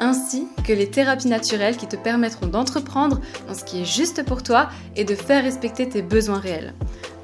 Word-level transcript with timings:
ainsi 0.00 0.46
que 0.66 0.72
les 0.72 0.90
thérapies 0.90 1.28
naturelles 1.28 1.76
qui 1.76 1.86
te 1.86 1.96
permettront 1.96 2.46
d'entreprendre 2.46 3.20
dans 3.46 3.54
ce 3.54 3.64
qui 3.64 3.82
est 3.82 3.84
juste 3.84 4.24
pour 4.24 4.42
toi 4.42 4.68
et 4.96 5.04
de 5.04 5.14
faire 5.14 5.44
respecter 5.44 5.88
tes 5.88 6.02
besoins 6.02 6.38
réels. 6.38 6.74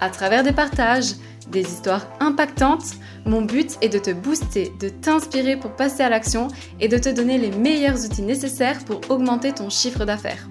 À 0.01 0.11
travers 0.11 0.43
des 0.43 0.53
partages, 0.53 1.15
des 1.51 1.63
histoires 1.63 2.07
impactantes, 2.21 2.95
mon 3.27 3.43
but 3.43 3.77
est 3.81 3.89
de 3.89 3.99
te 3.99 4.11
booster, 4.11 4.73
de 4.81 4.89
t'inspirer 4.89 5.57
pour 5.57 5.73
passer 5.73 6.03
à 6.03 6.09
l'action 6.09 6.49
et 6.81 6.89
de 6.89 6.99
te 6.99 7.09
donner 7.09 7.39
les 7.39 7.51
meilleurs 7.51 8.05
outils 8.05 8.23
nécessaires 8.23 8.85
pour 8.85 9.01
augmenter 9.11 9.53
ton 9.53 9.71
chiffre 9.71 10.05
d'affaires. 10.05 10.49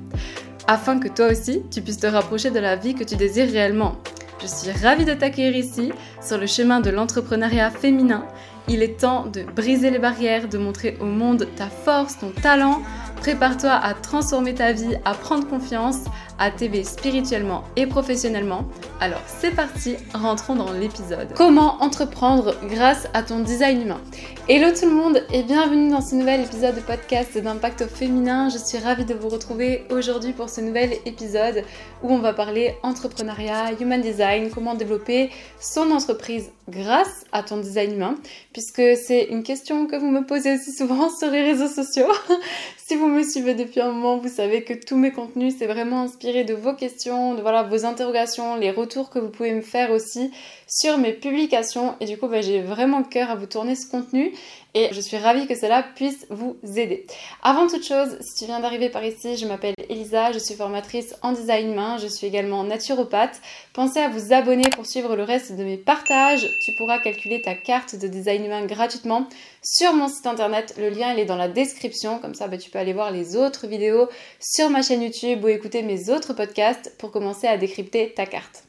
Afin 0.67 0.99
que 0.99 1.09
toi 1.09 1.27
aussi, 1.27 1.61
tu 1.71 1.81
puisses 1.81 1.99
te 1.99 2.07
rapprocher 2.07 2.51
de 2.51 2.59
la 2.59 2.75
vie 2.75 2.95
que 2.95 3.03
tu 3.03 3.15
désires 3.15 3.51
réellement. 3.51 3.97
Je 4.41 4.47
suis 4.47 4.71
ravie 4.71 5.05
de 5.05 5.13
t'accueillir 5.13 5.55
ici, 5.55 5.91
sur 6.21 6.37
le 6.37 6.47
chemin 6.47 6.79
de 6.79 6.89
l'entrepreneuriat 6.89 7.69
féminin. 7.71 8.25
Il 8.69 8.81
est 8.81 8.99
temps 8.99 9.25
de 9.25 9.43
briser 9.43 9.91
les 9.91 9.99
barrières, 9.99 10.47
de 10.47 10.57
montrer 10.57 10.97
au 11.01 11.05
monde 11.05 11.47
ta 11.55 11.67
force, 11.67 12.17
ton 12.19 12.29
talent. 12.29 12.81
Prépare-toi 13.23 13.71
à 13.71 13.93
transformer 13.93 14.53
ta 14.53 14.73
vie, 14.73 14.97
à 15.05 15.13
prendre 15.13 15.47
confiance, 15.47 15.95
à 16.39 16.51
t'aider 16.51 16.83
spirituellement 16.83 17.63
et 17.77 17.87
professionnellement. 17.87 18.65
Alors 18.99 19.21
c'est 19.25 19.55
parti, 19.55 19.95
rentrons 20.13 20.55
dans 20.55 20.73
l'épisode. 20.73 21.29
Comment 21.33 21.81
entreprendre 21.81 22.53
grâce 22.67 23.07
à 23.13 23.23
ton 23.23 23.39
design 23.39 23.83
humain? 23.83 24.01
Hello 24.49 24.71
tout 24.77 24.89
le 24.89 24.93
monde 24.93 25.23
et 25.31 25.43
bienvenue 25.43 25.89
dans 25.89 26.01
ce 26.01 26.15
nouvel 26.15 26.41
épisode 26.41 26.75
de 26.75 26.81
podcast 26.81 27.37
d'Impact 27.37 27.87
féminin. 27.87 28.49
Je 28.49 28.57
suis 28.57 28.77
ravie 28.77 29.05
de 29.05 29.13
vous 29.13 29.29
retrouver 29.29 29.85
aujourd'hui 29.89 30.33
pour 30.33 30.49
ce 30.49 30.59
nouvel 30.59 30.91
épisode 31.05 31.63
où 32.01 32.11
on 32.11 32.19
va 32.19 32.33
parler 32.33 32.75
entrepreneuriat, 32.83 33.71
human 33.79 34.01
design, 34.01 34.49
comment 34.49 34.75
développer 34.75 35.29
son 35.61 35.91
entreprise 35.91 36.51
grâce 36.67 37.23
à 37.31 37.43
ton 37.43 37.57
design 37.57 37.93
humain, 37.93 38.15
puisque 38.51 38.81
c'est 38.97 39.27
une 39.29 39.43
question 39.43 39.85
que 39.85 39.95
vous 39.95 40.09
me 40.09 40.25
posez 40.25 40.55
aussi 40.55 40.73
souvent 40.73 41.09
sur 41.17 41.29
les 41.29 41.41
réseaux 41.41 41.67
sociaux. 41.67 42.11
si 42.77 42.95
vous 42.95 43.07
me 43.13 43.23
suivez 43.23 43.53
depuis 43.55 43.79
un 43.79 43.91
moment, 43.91 44.17
vous 44.17 44.29
savez 44.29 44.63
que 44.63 44.73
tous 44.73 44.97
mes 44.97 45.11
contenus, 45.11 45.55
c'est 45.57 45.67
vraiment 45.67 46.01
inspiré 46.01 46.43
de 46.43 46.53
vos 46.53 46.73
questions, 46.73 47.33
de 47.35 47.41
voilà, 47.41 47.63
vos 47.63 47.85
interrogations, 47.85 48.55
les 48.55 48.71
retours 48.71 49.09
que 49.09 49.19
vous 49.19 49.29
pouvez 49.29 49.53
me 49.53 49.61
faire 49.61 49.91
aussi 49.91 50.31
sur 50.67 50.97
mes 50.97 51.13
publications. 51.13 51.95
Et 51.99 52.05
du 52.05 52.17
coup, 52.17 52.27
bah, 52.27 52.41
j'ai 52.41 52.61
vraiment 52.61 53.03
cœur 53.03 53.29
à 53.29 53.35
vous 53.35 53.45
tourner 53.45 53.75
ce 53.75 53.87
contenu 53.87 54.33
et 54.75 54.89
je 54.91 55.01
suis 55.01 55.17
ravie 55.17 55.47
que 55.47 55.55
cela 55.55 55.83
puisse 55.83 56.25
vous 56.29 56.57
aider. 56.63 57.05
Avant 57.41 57.67
toute 57.67 57.85
chose, 57.85 58.17
si 58.21 58.35
tu 58.35 58.45
viens 58.45 58.59
d'arriver 58.59 58.89
par 58.89 59.03
ici, 59.03 59.37
je 59.37 59.45
m'appelle 59.45 59.75
Elisa, 59.89 60.31
je 60.31 60.39
suis 60.39 60.55
formatrice 60.55 61.15
en 61.21 61.31
design 61.31 61.73
main, 61.73 61.97
je 61.97 62.07
suis 62.07 62.27
également 62.27 62.63
naturopathe. 62.63 63.41
Pensez 63.73 63.99
à 63.99 64.09
vous 64.09 64.33
abonner 64.33 64.69
pour 64.69 64.85
suivre 64.85 65.15
le 65.15 65.23
reste 65.23 65.55
de 65.55 65.63
mes 65.63 65.77
partages. 65.77 66.49
Tu 66.61 66.73
pourras 66.73 66.99
calculer 66.99 67.41
ta 67.41 67.55
carte 67.55 67.95
de 67.95 68.07
design 68.07 68.45
humain 68.45 68.65
gratuitement 68.65 69.27
sur 69.61 69.93
mon 69.93 70.07
site 70.07 70.27
internet. 70.27 70.75
Le 70.77 70.89
lien 70.89 71.15
est 71.15 71.25
dans 71.25 71.37
la 71.37 71.47
description, 71.47 72.19
comme 72.19 72.33
ça 72.33 72.47
bah, 72.47 72.57
tu 72.57 72.69
peux 72.69 72.79
aller 72.79 72.93
voir 72.93 73.11
les 73.11 73.35
autres 73.35 73.67
vidéos 73.67 74.09
sur 74.39 74.69
ma 74.69 74.81
chaîne 74.81 75.03
YouTube 75.03 75.43
ou 75.43 75.47
écouter 75.47 75.83
mes 75.83 76.09
autres 76.09 76.33
podcasts 76.33 76.95
pour 76.97 77.11
commencer 77.11 77.47
à 77.47 77.57
décrypter 77.57 78.13
ta 78.13 78.25
carte. 78.25 78.63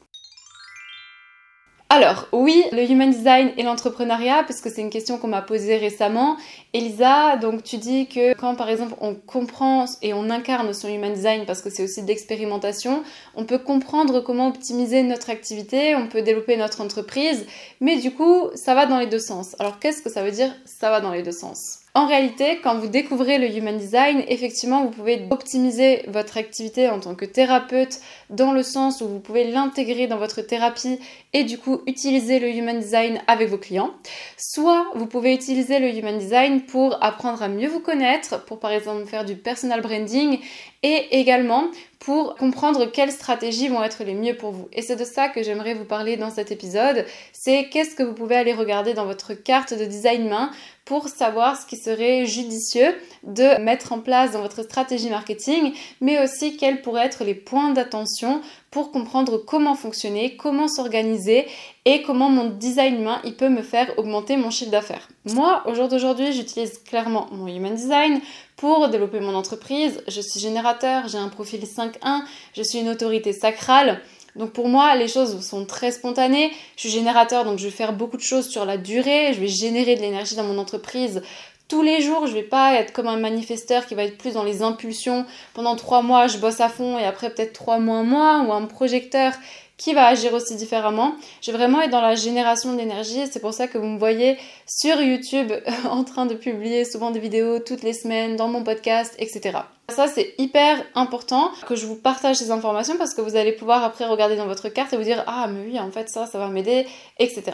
Alors, 1.97 2.27
oui, 2.33 2.65
le 2.73 2.83
human 2.91 3.09
design 3.09 3.53
et 3.55 3.63
l'entrepreneuriat, 3.63 4.43
parce 4.43 4.59
que 4.59 4.69
c'est 4.69 4.81
une 4.81 4.89
question 4.89 5.17
qu'on 5.17 5.29
m'a 5.29 5.41
posée 5.41 5.77
récemment. 5.77 6.35
Elisa, 6.73 7.37
donc 7.37 7.63
tu 7.63 7.77
dis 7.77 8.07
que 8.07 8.33
quand 8.33 8.55
par 8.55 8.67
exemple 8.67 8.95
on 8.99 9.15
comprend 9.15 9.85
et 10.01 10.13
on 10.13 10.29
incarne 10.29 10.73
son 10.73 10.89
human 10.89 11.13
design, 11.13 11.45
parce 11.45 11.61
que 11.61 11.69
c'est 11.69 11.83
aussi 11.83 12.03
d'expérimentation, 12.03 13.01
on 13.33 13.45
peut 13.45 13.59
comprendre 13.59 14.19
comment 14.19 14.49
optimiser 14.49 15.03
notre 15.03 15.29
activité, 15.29 15.95
on 15.95 16.07
peut 16.07 16.21
développer 16.21 16.57
notre 16.57 16.81
entreprise, 16.81 17.45
mais 17.79 17.95
du 17.95 18.11
coup, 18.11 18.49
ça 18.55 18.75
va 18.75 18.87
dans 18.87 18.99
les 18.99 19.07
deux 19.07 19.19
sens. 19.19 19.55
Alors, 19.59 19.79
qu'est-ce 19.79 20.01
que 20.01 20.09
ça 20.09 20.21
veut 20.21 20.31
dire 20.31 20.53
ça 20.65 20.89
va 20.89 20.99
dans 20.99 21.11
les 21.11 21.23
deux 21.23 21.31
sens? 21.31 21.84
En 21.95 22.07
réalité, 22.07 22.59
quand 22.61 22.77
vous 22.77 22.87
découvrez 22.87 23.37
le 23.37 23.49
Human 23.49 23.77
Design, 23.77 24.21
effectivement, 24.27 24.83
vous 24.83 24.89
pouvez 24.89 25.25
optimiser 25.29 26.03
votre 26.09 26.37
activité 26.37 26.89
en 26.89 26.99
tant 26.99 27.15
que 27.15 27.23
thérapeute 27.23 28.01
dans 28.29 28.51
le 28.51 28.63
sens 28.63 28.99
où 28.99 29.07
vous 29.07 29.21
pouvez 29.21 29.49
l'intégrer 29.49 30.05
dans 30.05 30.17
votre 30.17 30.41
thérapie 30.41 30.99
et 31.31 31.45
du 31.45 31.57
coup 31.57 31.79
utiliser 31.87 32.39
le 32.39 32.49
Human 32.49 32.77
Design 32.77 33.21
avec 33.27 33.47
vos 33.47 33.57
clients. 33.57 33.91
Soit 34.35 34.87
vous 34.95 35.05
pouvez 35.05 35.33
utiliser 35.33 35.79
le 35.79 35.87
Human 35.87 36.17
Design 36.17 36.63
pour 36.63 37.01
apprendre 37.01 37.41
à 37.41 37.47
mieux 37.47 37.69
vous 37.69 37.79
connaître, 37.79 38.43
pour 38.43 38.59
par 38.59 38.71
exemple 38.71 39.05
faire 39.05 39.23
du 39.23 39.37
personal 39.37 39.79
branding 39.79 40.39
et 40.85 41.19
également 41.19 41.71
pour 41.97 42.35
comprendre 42.35 42.85
quelles 42.85 43.11
stratégies 43.11 43.69
vont 43.69 43.83
être 43.83 44.03
les 44.03 44.13
mieux 44.13 44.37
pour 44.37 44.51
vous. 44.51 44.67
Et 44.71 44.83
c'est 44.83 44.95
de 44.95 45.03
ça 45.03 45.29
que 45.29 45.41
j'aimerais 45.41 45.73
vous 45.73 45.83
parler 45.83 46.15
dans 46.15 46.29
cet 46.29 46.51
épisode. 46.51 47.03
C'est 47.33 47.69
qu'est-ce 47.69 47.95
que 47.95 48.03
vous 48.03 48.13
pouvez 48.13 48.35
aller 48.35 48.53
regarder 48.53 48.93
dans 48.93 49.05
votre 49.05 49.33
carte 49.33 49.73
de 49.73 49.85
design 49.85 50.29
main 50.29 50.51
pour 50.85 51.07
savoir 51.07 51.59
ce 51.59 51.65
qui 51.65 51.77
serait 51.77 52.27
judicieux 52.27 52.93
de 53.23 53.59
mettre 53.59 53.91
en 53.93 53.99
place 53.99 54.33
dans 54.33 54.41
votre 54.41 54.61
stratégie 54.61 55.09
marketing, 55.09 55.73
mais 56.01 56.23
aussi 56.23 56.55
quels 56.55 56.83
pourraient 56.83 57.07
être 57.07 57.23
les 57.23 57.33
points 57.33 57.71
d'attention 57.71 58.41
pour 58.75 58.91
comprendre 58.91 59.37
comment 59.37 59.73
fonctionner, 59.73 60.35
comment 60.35 60.67
s'organiser 60.67 61.47
et 61.85 62.01
comment 62.01 62.29
mon 62.29 62.49
design 62.49 63.01
main 63.01 63.21
il 63.23 63.33
peut 63.33 63.47
me 63.47 63.61
faire 63.61 63.97
augmenter 63.97 64.35
mon 64.35 64.49
chiffre 64.49 64.69
d'affaires. 64.69 65.07
Moi, 65.23 65.63
au 65.65 65.73
jour 65.73 65.87
d'aujourd'hui, 65.87 66.33
j'utilise 66.33 66.79
clairement 66.79 67.29
mon 67.31 67.47
human 67.47 67.73
design 67.73 68.19
pour 68.57 68.89
développer 68.89 69.21
mon 69.21 69.33
entreprise. 69.33 70.03
Je 70.09 70.19
suis 70.19 70.41
générateur, 70.41 71.07
j'ai 71.07 71.17
un 71.17 71.29
profil 71.29 71.61
5.1, 71.61 72.23
je 72.53 72.63
suis 72.63 72.79
une 72.79 72.89
autorité 72.89 73.31
sacrale. 73.31 74.01
Donc 74.35 74.51
pour 74.51 74.67
moi, 74.67 74.93
les 74.97 75.07
choses 75.07 75.39
sont 75.39 75.65
très 75.65 75.91
spontanées. 75.91 76.51
Je 76.75 76.81
suis 76.81 76.89
générateur, 76.89 77.45
donc 77.45 77.59
je 77.59 77.63
vais 77.63 77.71
faire 77.71 77.93
beaucoup 77.93 78.17
de 78.17 78.21
choses 78.21 78.49
sur 78.49 78.65
la 78.65 78.77
durée. 78.77 79.31
Je 79.33 79.39
vais 79.39 79.47
générer 79.47 79.95
de 79.95 80.01
l'énergie 80.01 80.35
dans 80.35 80.43
mon 80.43 80.57
entreprise 80.57 81.21
tous 81.67 81.81
les 81.81 82.01
jours. 82.01 82.27
Je 82.27 82.33
vais 82.33 82.43
pas 82.43 82.75
être 82.75 82.93
comme 82.93 83.07
un 83.07 83.17
manifesteur 83.17 83.85
qui 83.85 83.95
va 83.95 84.03
être 84.03 84.17
plus 84.17 84.33
dans 84.33 84.43
les 84.43 84.61
impulsions. 84.61 85.25
Pendant 85.53 85.75
trois 85.75 86.01
mois, 86.01 86.27
je 86.27 86.37
bosse 86.37 86.61
à 86.61 86.69
fond 86.69 86.97
et 86.97 87.05
après 87.05 87.29
peut-être 87.29 87.53
trois 87.53 87.79
mois, 87.79 88.03
moins. 88.03 88.45
Ou 88.45 88.53
un 88.53 88.65
projecteur 88.65 89.33
qui 89.77 89.93
va 89.93 90.05
agir 90.05 90.33
aussi 90.33 90.55
différemment. 90.55 91.15
Je 91.41 91.51
vais 91.51 91.57
vraiment 91.57 91.81
être 91.81 91.91
dans 91.91 92.01
la 92.01 92.15
génération 92.15 92.73
d'énergie. 92.73 93.27
C'est 93.29 93.41
pour 93.41 93.53
ça 93.53 93.67
que 93.67 93.77
vous 93.77 93.87
me 93.87 93.99
voyez 93.99 94.37
sur 94.65 95.01
YouTube 95.01 95.51
en 95.89 96.03
train 96.03 96.25
de 96.25 96.35
publier 96.35 96.85
souvent 96.85 97.11
des 97.11 97.19
vidéos 97.19 97.59
toutes 97.59 97.83
les 97.83 97.93
semaines, 97.93 98.35
dans 98.35 98.47
mon 98.47 98.63
podcast, 98.63 99.13
etc. 99.19 99.59
Ça, 99.89 100.07
c'est 100.07 100.33
hyper 100.37 100.83
important 100.95 101.51
que 101.67 101.75
je 101.75 101.85
vous 101.85 101.95
partage 101.95 102.37
ces 102.37 102.51
informations 102.51 102.97
parce 102.97 103.13
que 103.13 103.21
vous 103.21 103.35
allez 103.35 103.51
pouvoir 103.51 103.83
après 103.83 104.05
regarder 104.05 104.35
dans 104.35 104.47
votre 104.47 104.69
carte 104.69 104.93
et 104.93 104.97
vous 104.97 105.03
dire 105.03 105.23
Ah, 105.27 105.47
mais 105.47 105.67
oui, 105.67 105.79
en 105.79 105.91
fait, 105.91 106.09
ça, 106.09 106.25
ça 106.25 106.39
va 106.39 106.47
m'aider, 106.47 106.87
etc. 107.19 107.51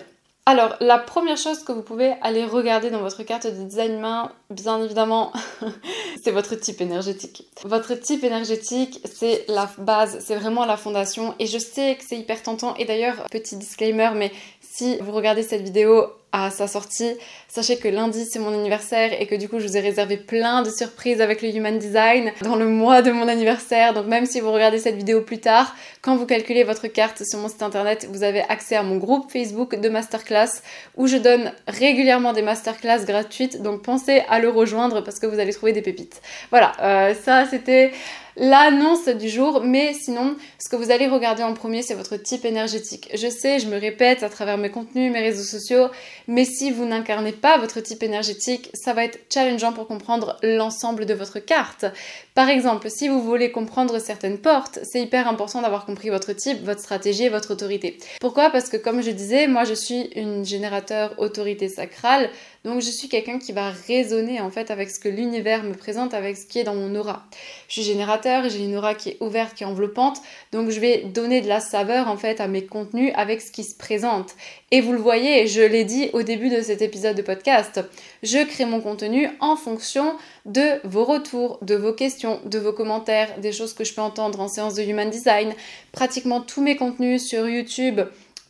Alors, 0.47 0.75
la 0.79 0.97
première 0.97 1.38
chose 1.38 1.63
que 1.63 1.72
vous 1.72 1.84
pouvez 1.84 2.13
aller 2.22 2.46
regarder 2.46 2.90
dans 2.90 3.02
votre 3.02 3.22
carte 3.22 3.46
de 3.46 3.63
design 3.63 4.00
main, 4.00 4.31
bien 4.50 4.84
évidemment, 4.84 5.31
c'est 6.24 6.31
votre 6.31 6.56
type 6.56 6.81
énergétique. 6.81 7.47
Votre 7.63 7.94
type 7.94 8.24
énergétique, 8.24 9.02
c'est 9.06 9.46
la 9.47 9.69
base, 9.78 10.18
c'est 10.19 10.35
vraiment 10.35 10.66
la 10.66 10.78
fondation. 10.78 11.35
Et 11.38 11.46
je 11.46 11.59
sais 11.59 11.96
que 11.96 12.03
c'est 12.03 12.18
hyper 12.18 12.41
tentant. 12.41 12.75
Et 12.75 12.85
d'ailleurs, 12.85 13.28
petit 13.29 13.56
disclaimer, 13.56 14.09
mais 14.16 14.31
si 14.62 14.97
vous 14.97 15.12
regardez 15.12 15.44
cette 15.44 15.62
vidéo 15.62 16.07
à 16.31 16.50
sa 16.50 16.68
sortie. 16.68 17.14
Sachez 17.47 17.78
que 17.78 17.88
lundi 17.88 18.25
c'est 18.25 18.40
mon 18.40 18.53
anniversaire 18.53 19.19
et 19.19 19.28
que 19.28 19.36
du 19.36 19.50
coup 19.50 19.59
je 19.59 19.68
vous 19.68 19.78
ai 19.78 19.81
réservé 19.81 20.18
plein 20.18 20.62
de 20.62 20.69
surprises 20.69 21.22
avec 21.22 21.42
le 21.42 21.50
Human 21.50 21.78
Design 21.78 22.31
dans 22.42 22.56
le 22.56 22.68
mois 22.68 23.02
de 23.02 23.11
mon 23.11 23.28
anniversaire. 23.28 23.94
Donc 23.94 24.08
même 24.08 24.26
si 24.26 24.40
vous 24.40 24.52
regardez 24.52 24.79
cette 24.79 24.96
vidéo 24.96 25.22
plus 25.22 25.40
tard, 25.40 25.76
quand 26.02 26.16
vous 26.16 26.26
calculez 26.26 26.64
votre 26.64 26.88
carte 26.88 27.23
sur 27.23 27.40
mon 27.40 27.50
site 27.50 27.64
internet, 27.64 28.08
vous 28.11 28.23
avez 28.23 28.41
accès 28.41 28.76
à 28.76 28.84
mon 28.84 28.97
groupe 28.97 29.32
Facebook 29.32 29.76
de 29.76 29.90
masterclass 29.90 30.61
où 30.96 31.08
je 31.08 31.17
donne 31.17 31.52
régulièrement 31.67 32.34
des 32.34 32.41
masterclass 32.41 33.05
gratuites. 33.05 33.61
Donc 33.61 33.82
pensez 33.82 34.23
à 34.29 34.40
le 34.40 34.50
rejoindre 34.50 35.02
parce 35.02 35.20
que 35.20 35.28
vous 35.28 35.40
allez 35.40 35.53
trouver 35.53 35.73
des 35.73 35.82
pépites. 35.82 36.22
Voilà, 36.50 36.72
euh, 36.82 37.14
ça 37.14 37.46
c'était 37.50 37.91
l'annonce 38.35 39.07
du 39.07 39.29
jour, 39.29 39.61
mais 39.63 39.93
sinon, 39.93 40.35
ce 40.59 40.69
que 40.69 40.75
vous 40.75 40.91
allez 40.91 41.07
regarder 41.07 41.43
en 41.43 41.53
premier, 41.53 41.81
c'est 41.81 41.93
votre 41.93 42.17
type 42.17 42.45
énergétique. 42.45 43.09
Je 43.13 43.28
sais, 43.29 43.59
je 43.59 43.67
me 43.67 43.79
répète 43.79 44.23
à 44.23 44.29
travers 44.29 44.57
mes 44.57 44.69
contenus, 44.69 45.11
mes 45.11 45.19
réseaux 45.19 45.43
sociaux, 45.43 45.87
mais 46.28 46.45
si 46.45 46.72
vous 46.72 46.85
n'incarnez 46.85 47.31
pas 47.31 47.57
votre 47.57 47.79
type 47.79 48.03
énergétique, 48.03 48.69
ça 48.73 48.93
va 48.93 49.05
être 49.05 49.19
challengeant 49.31 49.73
pour 49.73 49.87
comprendre 49.87 50.37
l'ensemble 50.43 51.05
de 51.05 51.13
votre 51.13 51.39
carte. 51.39 51.85
Par 52.33 52.49
exemple, 52.49 52.89
si 52.89 53.07
vous 53.07 53.22
voulez 53.22 53.51
comprendre 53.51 53.99
certaines 53.99 54.37
portes, 54.37 54.79
c'est 54.83 55.01
hyper 55.01 55.28
important 55.28 55.61
d'avoir 55.61 55.85
compris 55.85 56.09
votre 56.09 56.33
type, 56.33 56.63
votre 56.63 56.79
stratégie 56.79 57.25
et 57.25 57.29
votre 57.29 57.51
autorité. 57.51 57.97
Pourquoi? 58.19 58.49
Parce 58.49 58.69
que 58.69 58.78
comme 58.78 59.01
je 59.01 59.11
disais, 59.11 59.47
moi 59.47 59.66
je 59.66 59.73
suis 59.73 60.09
une 60.16 60.45
générateur 60.45 61.13
autorité 61.17 61.67
sacrale, 61.67 62.29
Donc 62.63 62.81
je 62.81 62.91
suis 62.91 63.09
quelqu'un 63.09 63.40
qui 63.40 63.53
va 63.53 63.72
résonner 63.72 64.40
en 64.40 64.52
fait 64.52 64.69
avec 64.69 64.91
ce 64.91 64.99
que 64.99 65.09
l'univers 65.09 65.63
me 65.63 65.73
présente, 65.73 66.13
avec 66.13 66.37
ce 66.37 66.46
qui 66.46 66.59
est 66.59 66.63
dans 66.63 66.75
mon 66.75 66.93
aura. 66.96 67.25
Je 67.67 67.73
suis 67.73 67.84
générateur, 67.84 68.49
j'ai 68.49 68.63
une 68.63 68.75
aura 68.75 68.93
qui 68.93 69.09
est 69.09 69.17
ouverte, 69.19 69.55
qui 69.55 69.63
est 69.63 69.66
enveloppante, 69.67 70.22
donc 70.52 70.69
je 70.69 70.79
vais 70.79 70.99
donner 70.99 71.41
de 71.41 71.47
la 71.47 71.59
saveur 71.59 72.08
en 72.08 72.17
fait 72.17 72.40
à 72.40 72.47
mes 72.47 72.63
contenus 72.63 73.11
avec 73.16 73.41
ce 73.41 73.52
qui 73.52 73.63
se 73.63 73.75
présente. 73.75 74.35
Et 74.69 74.79
vous 74.79 74.91
le 74.91 74.99
voyez, 74.99 75.47
je 75.47 75.61
l'ai 75.61 75.85
dit 75.85 76.11
au 76.13 76.22
début 76.22 76.49
de 76.49 76.61
cet 76.61 76.84
épisode 76.84 77.16
de 77.16 77.23
podcast, 77.23 77.81
je 78.22 78.46
crée 78.46 78.66
mon 78.66 78.79
contenu 78.79 79.28
en 79.40 79.55
fonction 79.55 80.16
de 80.46 80.79
vos 80.84 81.03
retours, 81.03 81.57
de 81.64 81.73
vos 81.75 81.93
questions, 81.93 82.41
de 82.46 82.59
vos 82.59 82.73
commentaires, 82.73 83.40
des 83.40 83.52
choses 83.52 83.73
que 83.73 83.84
je 83.84 83.93
peux 83.93 84.02
entendre 84.02 84.40
en 84.40 84.47
séance 84.47 84.75
de 84.75 84.84
Human 84.84 85.09
Design. 85.09 85.53
Pratiquement 85.91 86.41
tous 86.41 86.61
mes 86.61 86.75
contenus 86.75 87.25
sur 87.25 87.47
YouTube 87.47 88.02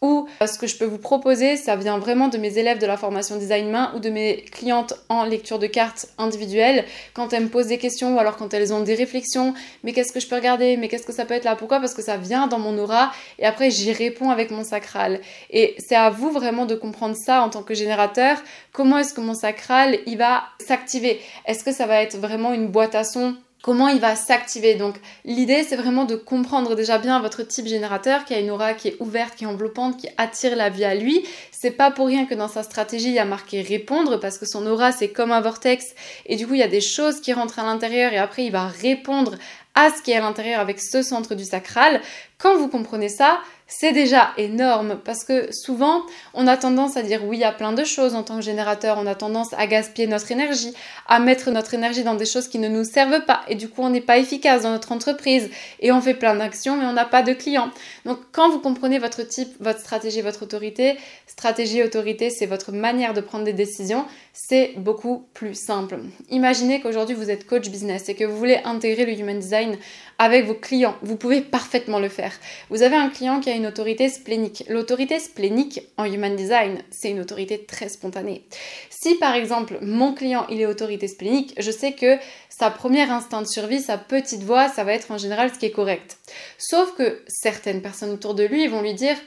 ou 0.01 0.27
euh, 0.41 0.47
ce 0.47 0.57
que 0.57 0.67
je 0.67 0.77
peux 0.77 0.85
vous 0.85 0.97
proposer, 0.97 1.57
ça 1.57 1.75
vient 1.75 1.99
vraiment 1.99 2.27
de 2.27 2.37
mes 2.37 2.57
élèves 2.57 2.79
de 2.79 2.87
la 2.87 2.97
formation 2.97 3.37
design 3.37 3.69
main 3.69 3.91
ou 3.95 3.99
de 3.99 4.09
mes 4.09 4.43
clientes 4.51 4.93
en 5.09 5.23
lecture 5.23 5.59
de 5.59 5.67
cartes 5.67 6.07
individuelles. 6.17 6.85
Quand 7.13 7.33
elles 7.33 7.43
me 7.43 7.49
posent 7.49 7.67
des 7.67 7.77
questions 7.77 8.15
ou 8.15 8.19
alors 8.19 8.35
quand 8.35 8.53
elles 8.53 8.73
ont 8.73 8.81
des 8.81 8.95
réflexions, 8.95 9.53
mais 9.83 9.93
qu'est-ce 9.93 10.11
que 10.11 10.19
je 10.19 10.27
peux 10.27 10.35
regarder, 10.35 10.75
mais 10.77 10.87
qu'est-ce 10.87 11.05
que 11.05 11.13
ça 11.13 11.25
peut 11.25 11.35
être 11.35 11.45
là, 11.45 11.55
pourquoi? 11.55 11.79
Parce 11.79 11.93
que 11.93 12.01
ça 12.01 12.17
vient 12.17 12.47
dans 12.47 12.59
mon 12.59 12.77
aura 12.79 13.11
et 13.37 13.45
après 13.45 13.69
j'y 13.69 13.91
réponds 13.91 14.31
avec 14.31 14.49
mon 14.49 14.63
sacral. 14.63 15.21
Et 15.51 15.75
c'est 15.77 15.95
à 15.95 16.09
vous 16.09 16.31
vraiment 16.31 16.65
de 16.65 16.75
comprendre 16.75 17.15
ça 17.15 17.43
en 17.43 17.49
tant 17.49 17.61
que 17.61 17.75
générateur, 17.75 18.37
comment 18.71 18.97
est-ce 18.97 19.13
que 19.13 19.21
mon 19.21 19.35
sacral 19.35 19.99
il 20.07 20.17
va 20.17 20.43
s'activer? 20.59 21.21
Est-ce 21.45 21.63
que 21.63 21.71
ça 21.71 21.85
va 21.85 22.01
être 22.01 22.17
vraiment 22.17 22.53
une 22.53 22.67
boîte 22.67 22.95
à 22.95 23.03
son 23.03 23.35
comment 23.61 23.87
il 23.87 23.99
va 23.99 24.15
s'activer. 24.15 24.75
Donc 24.75 24.95
l'idée 25.25 25.63
c'est 25.63 25.75
vraiment 25.75 26.05
de 26.05 26.15
comprendre 26.15 26.75
déjà 26.75 26.97
bien 26.97 27.19
votre 27.19 27.43
type 27.43 27.67
générateur 27.67 28.25
qui 28.25 28.33
a 28.33 28.39
une 28.39 28.51
aura 28.51 28.73
qui 28.73 28.89
est 28.89 28.97
ouverte, 28.99 29.35
qui 29.35 29.43
est 29.43 29.47
enveloppante, 29.47 29.97
qui 29.97 30.07
attire 30.17 30.55
la 30.55 30.69
vie 30.69 30.85
à 30.85 30.95
lui. 30.95 31.25
C'est 31.51 31.71
pas 31.71 31.91
pour 31.91 32.07
rien 32.07 32.25
que 32.25 32.33
dans 32.33 32.47
sa 32.47 32.63
stratégie 32.63 33.09
il 33.09 33.13
y 33.13 33.19
a 33.19 33.25
marqué 33.25 33.61
répondre 33.61 34.19
parce 34.19 34.37
que 34.37 34.45
son 34.45 34.65
aura 34.65 34.91
c'est 34.91 35.09
comme 35.09 35.31
un 35.31 35.41
vortex 35.41 35.93
et 36.25 36.35
du 36.35 36.47
coup 36.47 36.53
il 36.53 36.59
y 36.59 36.63
a 36.63 36.67
des 36.67 36.81
choses 36.81 37.21
qui 37.21 37.33
rentrent 37.33 37.59
à 37.59 37.63
l'intérieur 37.63 38.13
et 38.13 38.17
après 38.17 38.45
il 38.45 38.51
va 38.51 38.67
répondre 38.67 39.35
à 39.75 39.89
ce 39.89 40.01
qui 40.01 40.11
est 40.11 40.17
à 40.17 40.21
l'intérieur 40.21 40.59
avec 40.59 40.79
ce 40.79 41.01
centre 41.01 41.35
du 41.35 41.45
sacral. 41.45 42.01
Quand 42.37 42.57
vous 42.57 42.67
comprenez 42.67 43.09
ça, 43.09 43.39
c'est 43.73 43.93
déjà 43.93 44.31
énorme 44.37 44.99
parce 45.03 45.23
que 45.23 45.53
souvent 45.53 46.03
on 46.33 46.45
a 46.45 46.57
tendance 46.57 46.97
à 46.97 47.03
dire 47.03 47.23
oui 47.23 47.41
à 47.43 47.53
plein 47.53 47.71
de 47.71 47.85
choses 47.85 48.15
en 48.15 48.23
tant 48.23 48.35
que 48.35 48.41
générateur, 48.41 48.97
on 48.99 49.07
a 49.07 49.15
tendance 49.15 49.53
à 49.53 49.65
gaspiller 49.65 50.07
notre 50.07 50.29
énergie, 50.29 50.73
à 51.07 51.19
mettre 51.19 51.51
notre 51.51 51.73
énergie 51.73 52.03
dans 52.03 52.15
des 52.15 52.25
choses 52.25 52.49
qui 52.49 52.59
ne 52.59 52.67
nous 52.67 52.83
servent 52.83 53.23
pas 53.25 53.41
et 53.47 53.55
du 53.55 53.69
coup 53.69 53.81
on 53.81 53.89
n'est 53.89 54.01
pas 54.01 54.17
efficace 54.17 54.63
dans 54.63 54.71
notre 54.71 54.91
entreprise 54.91 55.49
et 55.79 55.93
on 55.93 56.01
fait 56.01 56.13
plein 56.13 56.35
d'actions 56.35 56.75
mais 56.75 56.85
on 56.85 56.91
n'a 56.91 57.05
pas 57.05 57.23
de 57.23 57.31
clients. 57.31 57.71
Donc 58.05 58.19
quand 58.33 58.49
vous 58.49 58.59
comprenez 58.59 58.99
votre 58.99 59.23
type, 59.23 59.55
votre 59.61 59.79
stratégie, 59.79 60.19
votre 60.19 60.43
autorité, 60.43 60.97
stratégie, 61.25 61.81
autorité, 61.81 62.29
c'est 62.29 62.47
votre 62.47 62.73
manière 62.73 63.13
de 63.13 63.21
prendre 63.21 63.45
des 63.45 63.53
décisions, 63.53 64.05
c'est 64.33 64.73
beaucoup 64.75 65.25
plus 65.33 65.55
simple. 65.55 65.99
Imaginez 66.29 66.81
qu'aujourd'hui 66.81 67.15
vous 67.15 67.29
êtes 67.29 67.47
coach 67.47 67.69
business 67.69 68.09
et 68.09 68.15
que 68.15 68.25
vous 68.25 68.37
voulez 68.37 68.59
intégrer 68.65 69.05
le 69.05 69.17
human 69.17 69.39
design 69.39 69.77
avec 70.19 70.45
vos 70.45 70.53
clients. 70.53 70.95
Vous 71.01 71.15
pouvez 71.15 71.41
parfaitement 71.41 71.99
le 71.99 72.09
faire. 72.09 72.33
Vous 72.69 72.83
avez 72.83 72.95
un 72.95 73.09
client 73.09 73.39
qui 73.39 73.49
a 73.49 73.55
une 73.55 73.60
autorité 73.65 74.09
splénique. 74.09 74.63
L'autorité 74.67 75.19
splénique 75.19 75.81
en 75.97 76.05
human 76.05 76.35
design, 76.35 76.83
c'est 76.91 77.09
une 77.09 77.19
autorité 77.19 77.63
très 77.65 77.89
spontanée. 77.89 78.45
Si 78.89 79.15
par 79.15 79.35
exemple 79.35 79.77
mon 79.81 80.13
client 80.13 80.45
il 80.49 80.61
est 80.61 80.65
autorité 80.65 81.07
splénique, 81.07 81.53
je 81.57 81.71
sais 81.71 81.93
que 81.93 82.17
sa 82.49 82.69
première 82.69 83.11
instinct 83.11 83.41
de 83.41 83.47
survie, 83.47 83.81
sa 83.81 83.97
petite 83.97 84.43
voix, 84.43 84.69
ça 84.69 84.83
va 84.83 84.93
être 84.93 85.11
en 85.11 85.17
général 85.17 85.51
ce 85.53 85.59
qui 85.59 85.65
est 85.65 85.71
correct. 85.71 86.17
Sauf 86.57 86.93
que 86.95 87.21
certaines 87.27 87.81
personnes 87.81 88.11
autour 88.11 88.35
de 88.35 88.43
lui 88.43 88.67
vont 88.67 88.81
lui 88.81 88.93
dire 88.93 89.17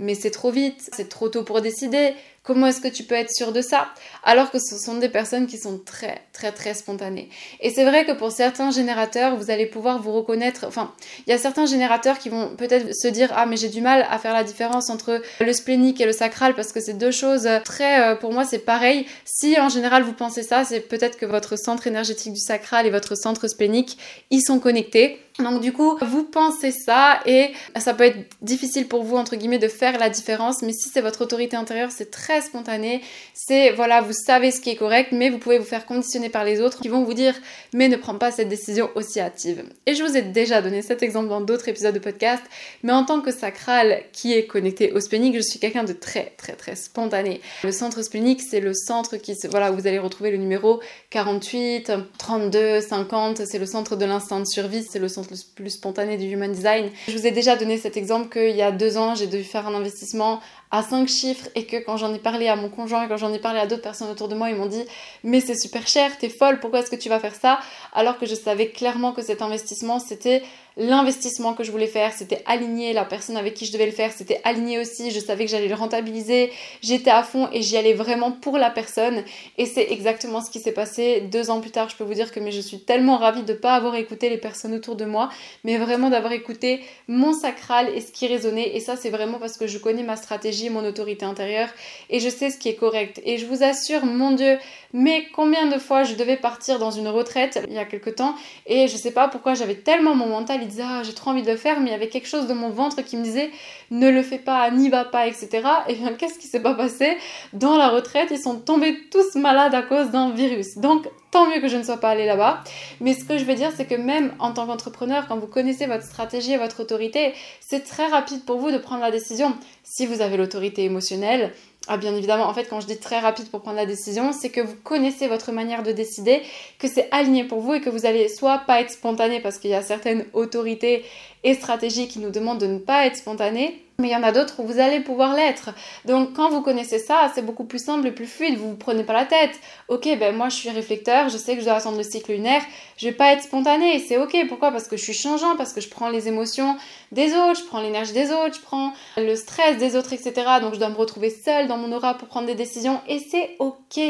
mais 0.00 0.14
c'est 0.14 0.30
trop 0.30 0.50
vite, 0.50 0.88
c'est 0.92 1.08
trop 1.08 1.28
tôt 1.28 1.44
pour 1.44 1.60
décider, 1.60 2.14
Comment 2.50 2.66
est-ce 2.66 2.80
que 2.80 2.88
tu 2.88 3.04
peux 3.04 3.14
être 3.14 3.30
sûr 3.30 3.52
de 3.52 3.60
ça? 3.60 3.86
Alors 4.24 4.50
que 4.50 4.58
ce 4.58 4.76
sont 4.76 4.96
des 4.96 5.08
personnes 5.08 5.46
qui 5.46 5.56
sont 5.56 5.78
très, 5.78 6.20
très, 6.32 6.50
très 6.50 6.74
spontanées. 6.74 7.28
Et 7.60 7.70
c'est 7.70 7.84
vrai 7.84 8.04
que 8.04 8.10
pour 8.10 8.32
certains 8.32 8.72
générateurs, 8.72 9.36
vous 9.36 9.52
allez 9.52 9.66
pouvoir 9.66 10.02
vous 10.02 10.10
reconnaître. 10.10 10.64
Enfin, 10.66 10.92
il 11.28 11.30
y 11.30 11.32
a 11.32 11.38
certains 11.38 11.66
générateurs 11.66 12.18
qui 12.18 12.28
vont 12.28 12.56
peut-être 12.56 12.92
se 12.92 13.06
dire 13.06 13.32
Ah, 13.36 13.46
mais 13.46 13.56
j'ai 13.56 13.68
du 13.68 13.80
mal 13.80 14.04
à 14.10 14.18
faire 14.18 14.32
la 14.32 14.42
différence 14.42 14.90
entre 14.90 15.22
le 15.38 15.52
splénique 15.52 16.00
et 16.00 16.06
le 16.06 16.12
sacral 16.12 16.56
parce 16.56 16.72
que 16.72 16.80
c'est 16.80 16.94
deux 16.94 17.12
choses 17.12 17.48
très. 17.64 18.02
Euh, 18.02 18.14
pour 18.16 18.32
moi, 18.32 18.44
c'est 18.44 18.58
pareil. 18.58 19.06
Si 19.24 19.56
en 19.60 19.68
général 19.68 20.02
vous 20.02 20.12
pensez 20.12 20.42
ça, 20.42 20.64
c'est 20.64 20.80
peut-être 20.80 21.18
que 21.18 21.26
votre 21.26 21.54
centre 21.54 21.86
énergétique 21.86 22.32
du 22.32 22.40
sacral 22.40 22.84
et 22.84 22.90
votre 22.90 23.14
centre 23.14 23.46
splénique, 23.46 23.96
ils 24.30 24.42
sont 24.42 24.58
connectés. 24.58 25.20
Donc 25.38 25.60
du 25.60 25.72
coup, 25.72 25.96
vous 26.02 26.24
pensez 26.24 26.70
ça 26.70 27.20
et 27.24 27.52
ça 27.78 27.94
peut 27.94 28.04
être 28.04 28.18
difficile 28.42 28.88
pour 28.88 29.04
vous 29.04 29.16
entre 29.16 29.36
guillemets 29.36 29.58
de 29.58 29.68
faire 29.68 29.98
la 29.98 30.10
différence, 30.10 30.62
mais 30.62 30.72
si 30.72 30.88
c'est 30.88 31.00
votre 31.00 31.22
autorité 31.22 31.56
intérieure, 31.56 31.90
c'est 31.90 32.10
très 32.10 32.39
spontané. 32.40 33.02
C'est, 33.34 33.70
voilà, 33.72 34.00
vous 34.00 34.12
savez 34.12 34.50
ce 34.50 34.60
qui 34.60 34.70
est 34.70 34.76
correct, 34.76 35.12
mais 35.12 35.30
vous 35.30 35.38
pouvez 35.38 35.58
vous 35.58 35.64
faire 35.64 35.86
conditionner 35.86 36.28
par 36.28 36.44
les 36.44 36.60
autres 36.60 36.80
qui 36.80 36.88
vont 36.88 37.04
vous 37.04 37.14
dire, 37.14 37.34
mais 37.72 37.88
ne 37.88 37.96
prends 37.96 38.16
pas 38.16 38.30
cette 38.30 38.48
décision 38.48 38.90
aussi 38.94 39.20
hâtive. 39.20 39.64
Et 39.86 39.94
je 39.94 40.02
vous 40.02 40.16
ai 40.16 40.22
déjà 40.22 40.62
donné 40.62 40.82
cet 40.82 41.02
exemple 41.02 41.28
dans 41.28 41.40
d'autres 41.40 41.68
épisodes 41.68 41.94
de 41.94 41.98
podcast, 41.98 42.42
mais 42.82 42.92
en 42.92 43.04
tant 43.04 43.20
que 43.20 43.30
sacral 43.30 44.02
qui 44.12 44.32
est 44.32 44.46
connecté 44.46 44.92
au 44.92 45.00
splénique, 45.00 45.36
je 45.36 45.40
suis 45.40 45.58
quelqu'un 45.58 45.84
de 45.84 45.92
très, 45.92 46.32
très, 46.36 46.54
très 46.54 46.76
spontané. 46.76 47.40
Le 47.64 47.72
centre 47.72 48.02
splénique, 48.02 48.40
c'est 48.40 48.60
le 48.60 48.74
centre 48.74 49.16
qui 49.16 49.34
se, 49.34 49.46
voilà, 49.48 49.70
vous 49.70 49.86
allez 49.86 49.98
retrouver 49.98 50.30
le 50.30 50.36
numéro 50.36 50.80
48, 51.10 51.92
32, 52.18 52.80
50, 52.80 53.46
c'est 53.46 53.58
le 53.58 53.66
centre 53.66 53.96
de 53.96 54.04
l'instinct 54.04 54.40
de 54.40 54.46
survie, 54.46 54.84
c'est 54.88 54.98
le 54.98 55.08
centre 55.08 55.28
le 55.30 55.36
plus 55.54 55.70
spontané 55.70 56.16
du 56.16 56.26
human 56.26 56.52
design. 56.52 56.90
Je 57.08 57.16
vous 57.16 57.26
ai 57.26 57.30
déjà 57.30 57.56
donné 57.56 57.78
cet 57.78 57.96
exemple 57.96 58.28
qu'il 58.28 58.56
y 58.56 58.62
a 58.62 58.72
deux 58.72 58.96
ans, 58.96 59.14
j'ai 59.14 59.26
dû 59.26 59.42
faire 59.44 59.66
un 59.66 59.74
investissement 59.74 60.40
à 60.70 60.82
5 60.82 61.08
chiffres 61.08 61.48
et 61.54 61.66
que 61.66 61.76
quand 61.78 61.96
j'en 61.96 62.14
ai 62.14 62.18
parlé 62.18 62.48
à 62.48 62.56
mon 62.56 62.68
conjoint 62.68 63.04
et 63.04 63.08
quand 63.08 63.16
j'en 63.16 63.32
ai 63.32 63.38
parlé 63.38 63.58
à 63.58 63.66
d'autres 63.66 63.82
personnes 63.82 64.10
autour 64.10 64.28
de 64.28 64.34
moi, 64.34 64.50
ils 64.50 64.56
m'ont 64.56 64.66
dit 64.66 64.84
mais 65.24 65.40
c'est 65.40 65.58
super 65.58 65.86
cher, 65.86 66.16
t'es 66.18 66.28
folle, 66.28 66.60
pourquoi 66.60 66.80
est-ce 66.80 66.90
que 66.90 66.96
tu 66.96 67.08
vas 67.08 67.18
faire 67.18 67.34
ça? 67.34 67.58
Alors 67.92 68.18
que 68.18 68.26
je 68.26 68.34
savais 68.34 68.68
clairement 68.68 69.12
que 69.12 69.22
cet 69.22 69.42
investissement 69.42 69.98
c'était 69.98 70.42
l'investissement 70.80 71.52
que 71.52 71.62
je 71.62 71.70
voulais 71.70 71.86
faire, 71.86 72.12
c'était 72.14 72.42
aligné, 72.46 72.94
la 72.94 73.04
personne 73.04 73.36
avec 73.36 73.52
qui 73.52 73.66
je 73.66 73.72
devais 73.72 73.84
le 73.84 73.92
faire, 73.92 74.12
c'était 74.12 74.40
aligné 74.44 74.78
aussi, 74.78 75.10
je 75.10 75.20
savais 75.20 75.44
que 75.44 75.50
j'allais 75.50 75.68
le 75.68 75.74
rentabiliser, 75.74 76.50
j'étais 76.80 77.10
à 77.10 77.22
fond 77.22 77.48
et 77.52 77.60
j'y 77.60 77.76
allais 77.76 77.92
vraiment 77.92 78.32
pour 78.32 78.56
la 78.56 78.70
personne. 78.70 79.22
Et 79.58 79.66
c'est 79.66 79.88
exactement 79.90 80.40
ce 80.40 80.50
qui 80.50 80.58
s'est 80.58 80.72
passé. 80.72 81.20
Deux 81.30 81.50
ans 81.50 81.60
plus 81.60 81.70
tard. 81.70 81.90
Je 81.90 81.96
peux 81.96 82.04
vous 82.04 82.14
dire 82.14 82.32
que 82.32 82.40
je 82.50 82.60
suis 82.60 82.80
tellement 82.80 83.18
ravie 83.18 83.42
de 83.42 83.52
ne 83.52 83.58
pas 83.58 83.74
avoir 83.74 83.94
écouté 83.94 84.30
les 84.30 84.38
personnes 84.38 84.74
autour 84.74 84.96
de 84.96 85.04
moi, 85.04 85.28
mais 85.64 85.76
vraiment 85.76 86.08
d'avoir 86.08 86.32
écouté 86.32 86.80
mon 87.08 87.34
sacral 87.34 87.90
et 87.94 88.00
ce 88.00 88.10
qui 88.10 88.26
résonnait. 88.26 88.74
Et 88.74 88.80
ça 88.80 88.96
c'est 88.96 89.10
vraiment 89.10 89.38
parce 89.38 89.58
que 89.58 89.66
je 89.66 89.76
connais 89.78 90.02
ma 90.02 90.16
stratégie, 90.16 90.70
mon 90.70 90.84
autorité 90.86 91.26
intérieure 91.26 91.68
et 92.08 92.20
je 92.20 92.28
sais 92.30 92.48
ce 92.48 92.56
qui 92.56 92.70
est 92.70 92.74
correct. 92.76 93.20
Et 93.26 93.36
je 93.36 93.44
vous 93.44 93.62
assure, 93.62 94.06
mon 94.06 94.32
Dieu, 94.32 94.58
mais 94.94 95.26
combien 95.34 95.66
de 95.66 95.78
fois 95.78 96.04
je 96.04 96.14
devais 96.14 96.36
partir 96.36 96.78
dans 96.78 96.90
une 96.90 97.08
retraite 97.08 97.60
il 97.68 97.74
y 97.74 97.78
a 97.78 97.84
quelque 97.84 98.10
temps 98.10 98.34
et 98.66 98.88
je 98.88 98.96
sais 98.96 99.12
pas 99.12 99.28
pourquoi 99.28 99.52
j'avais 99.52 99.74
tellement 99.74 100.14
mon 100.14 100.26
mental, 100.26 100.62
ah, 100.82 101.02
j'ai 101.02 101.12
trop 101.12 101.30
envie 101.30 101.42
de 101.42 101.50
le 101.50 101.56
faire, 101.56 101.80
mais 101.80 101.88
il 101.88 101.92
y 101.92 101.94
avait 101.94 102.08
quelque 102.08 102.28
chose 102.28 102.46
dans 102.46 102.54
mon 102.54 102.70
ventre 102.70 103.02
qui 103.02 103.16
me 103.16 103.22
disait 103.22 103.50
ne 103.90 104.08
le 104.08 104.22
fais 104.22 104.38
pas, 104.38 104.70
n'y 104.70 104.88
va 104.88 105.04
pas, 105.04 105.26
etc. 105.26 105.48
Et 105.88 105.94
bien 105.94 106.12
qu'est-ce 106.14 106.38
qui 106.38 106.46
s'est 106.46 106.60
pas 106.60 106.74
passé? 106.74 107.16
Dans 107.52 107.76
la 107.76 107.88
retraite, 107.88 108.28
ils 108.30 108.40
sont 108.40 108.58
tombés 108.60 108.96
tous 109.10 109.34
malades 109.34 109.74
à 109.74 109.82
cause 109.82 110.10
d'un 110.10 110.30
virus. 110.30 110.78
Donc 110.78 111.08
tant 111.30 111.46
mieux 111.46 111.60
que 111.60 111.68
je 111.68 111.76
ne 111.76 111.82
sois 111.82 111.98
pas 111.98 112.10
allée 112.10 112.26
là-bas. 112.26 112.62
Mais 113.00 113.14
ce 113.14 113.24
que 113.24 113.38
je 113.38 113.44
veux 113.44 113.54
dire, 113.54 113.70
c'est 113.76 113.86
que 113.86 113.94
même 113.94 114.32
en 114.38 114.52
tant 114.52 114.66
qu'entrepreneur, 114.66 115.26
quand 115.28 115.38
vous 115.38 115.46
connaissez 115.46 115.86
votre 115.86 116.04
stratégie 116.04 116.52
et 116.52 116.58
votre 116.58 116.80
autorité, 116.80 117.34
c'est 117.60 117.84
très 117.84 118.06
rapide 118.06 118.44
pour 118.44 118.58
vous 118.58 118.70
de 118.70 118.78
prendre 118.78 119.02
la 119.02 119.10
décision. 119.10 119.54
Si 119.82 120.06
vous 120.06 120.20
avez 120.20 120.36
l'autorité 120.36 120.84
émotionnelle, 120.84 121.52
ah 121.92 121.96
bien 121.96 122.14
évidemment, 122.14 122.44
en 122.44 122.54
fait, 122.54 122.68
quand 122.70 122.80
je 122.80 122.86
dis 122.86 122.98
très 122.98 123.18
rapide 123.18 123.50
pour 123.50 123.62
prendre 123.62 123.76
la 123.76 123.84
décision, 123.84 124.32
c'est 124.32 124.50
que 124.50 124.60
vous 124.60 124.76
connaissez 124.84 125.26
votre 125.26 125.50
manière 125.50 125.82
de 125.82 125.90
décider, 125.90 126.40
que 126.78 126.86
c'est 126.86 127.08
aligné 127.10 127.42
pour 127.42 127.58
vous 127.58 127.74
et 127.74 127.80
que 127.80 127.90
vous 127.90 128.06
allez 128.06 128.28
soit 128.28 128.58
pas 128.58 128.80
être 128.80 128.92
spontané 128.92 129.40
parce 129.40 129.58
qu'il 129.58 129.70
y 129.70 129.74
a 129.74 129.82
certaines 129.82 130.24
autorités 130.32 131.04
et 131.42 131.54
stratégies 131.54 132.06
qui 132.06 132.20
nous 132.20 132.30
demandent 132.30 132.60
de 132.60 132.68
ne 132.68 132.78
pas 132.78 133.06
être 133.06 133.16
spontané, 133.16 133.82
mais 134.00 134.08
il 134.08 134.12
y 134.12 134.16
en 134.16 134.22
a 134.22 134.32
d'autres 134.32 134.58
où 134.58 134.66
vous 134.66 134.80
allez 134.80 135.00
pouvoir 135.00 135.34
l'être. 135.34 135.70
Donc 136.04 136.32
quand 136.34 136.50
vous 136.50 136.62
connaissez 136.62 136.98
ça, 136.98 137.30
c'est 137.34 137.44
beaucoup 137.44 137.64
plus 137.64 137.78
simple 137.78 138.06
et 138.06 138.10
plus 138.10 138.26
fluide, 138.26 138.58
vous 138.58 138.70
vous 138.70 138.76
prenez 138.76 139.04
pas 139.04 139.12
la 139.12 139.26
tête. 139.26 139.60
Ok, 139.88 140.08
ben 140.18 140.34
moi 140.34 140.48
je 140.48 140.56
suis 140.56 140.70
réflecteur, 140.70 141.28
je 141.28 141.36
sais 141.36 141.54
que 141.54 141.60
je 141.60 141.66
dois 141.66 141.74
attendre 141.74 141.96
le 141.96 142.02
cycle 142.02 142.32
lunaire, 142.32 142.62
je 142.96 143.06
vais 143.08 143.14
pas 143.14 143.32
être 143.32 143.42
spontané, 143.42 143.98
c'est 144.00 144.16
ok. 144.16 144.36
Pourquoi? 144.48 144.72
Parce 144.72 144.88
que 144.88 144.96
je 144.96 145.02
suis 145.02 145.14
changeant, 145.14 145.56
parce 145.56 145.72
que 145.72 145.80
je 145.80 145.88
prends 145.88 146.08
les 146.08 146.28
émotions 146.28 146.76
des 147.12 147.34
autres, 147.34 147.60
je 147.60 147.64
prends 147.66 147.80
l'énergie 147.80 148.12
des 148.12 148.32
autres, 148.32 148.56
je 148.56 148.60
prends 148.60 148.92
le 149.16 149.36
stress 149.36 149.78
des 149.78 149.96
autres, 149.96 150.12
etc. 150.12 150.32
Donc 150.60 150.74
je 150.74 150.78
dois 150.78 150.88
me 150.88 150.96
retrouver 150.96 151.30
seule 151.30 151.68
dans 151.68 151.76
mon 151.76 151.92
aura 151.92 152.14
pour 152.14 152.28
prendre 152.28 152.46
des 152.46 152.54
décisions 152.54 153.00
et 153.06 153.18
c'est 153.18 153.56
ok. 153.58 154.00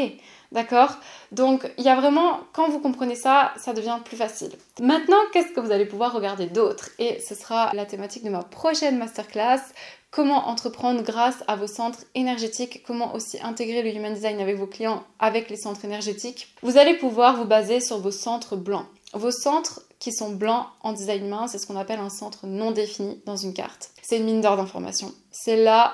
D'accord? 0.51 0.97
Donc, 1.31 1.71
il 1.77 1.85
y 1.85 1.89
a 1.89 1.95
vraiment, 1.95 2.41
quand 2.51 2.69
vous 2.69 2.79
comprenez 2.79 3.15
ça, 3.15 3.53
ça 3.57 3.71
devient 3.71 3.99
plus 4.03 4.17
facile. 4.17 4.51
Maintenant, 4.81 5.17
qu'est-ce 5.31 5.53
que 5.53 5.61
vous 5.61 5.71
allez 5.71 5.85
pouvoir 5.85 6.11
regarder 6.11 6.47
d'autre? 6.47 6.89
Et 6.99 7.21
ce 7.21 7.35
sera 7.35 7.71
la 7.73 7.85
thématique 7.85 8.23
de 8.23 8.29
ma 8.29 8.43
prochaine 8.43 8.97
masterclass. 8.97 9.61
Comment 10.09 10.49
entreprendre 10.49 11.03
grâce 11.03 11.41
à 11.47 11.55
vos 11.55 11.67
centres 11.67 12.03
énergétiques, 12.15 12.83
comment 12.85 13.15
aussi 13.15 13.39
intégrer 13.41 13.81
le 13.81 13.95
human 13.95 14.13
design 14.13 14.41
avec 14.41 14.57
vos 14.57 14.67
clients 14.67 15.03
avec 15.19 15.49
les 15.49 15.55
centres 15.55 15.85
énergétiques? 15.85 16.53
Vous 16.63 16.77
allez 16.77 16.95
pouvoir 16.95 17.37
vous 17.37 17.45
baser 17.45 17.79
sur 17.79 17.99
vos 17.99 18.11
centres 18.11 18.57
blancs. 18.57 18.85
Vos 19.13 19.31
centres 19.31 19.81
qui 19.99 20.11
sont 20.11 20.31
blancs 20.31 20.65
en 20.81 20.91
design 20.91 21.29
main, 21.29 21.47
c'est 21.47 21.59
ce 21.59 21.67
qu'on 21.67 21.77
appelle 21.77 21.99
un 21.99 22.09
centre 22.09 22.45
non 22.45 22.71
défini 22.71 23.21
dans 23.25 23.37
une 23.37 23.53
carte. 23.53 23.91
C'est 24.01 24.17
une 24.17 24.25
mine 24.25 24.41
d'or 24.41 24.57
d'information. 24.57 25.13
C'est 25.31 25.55
là 25.55 25.93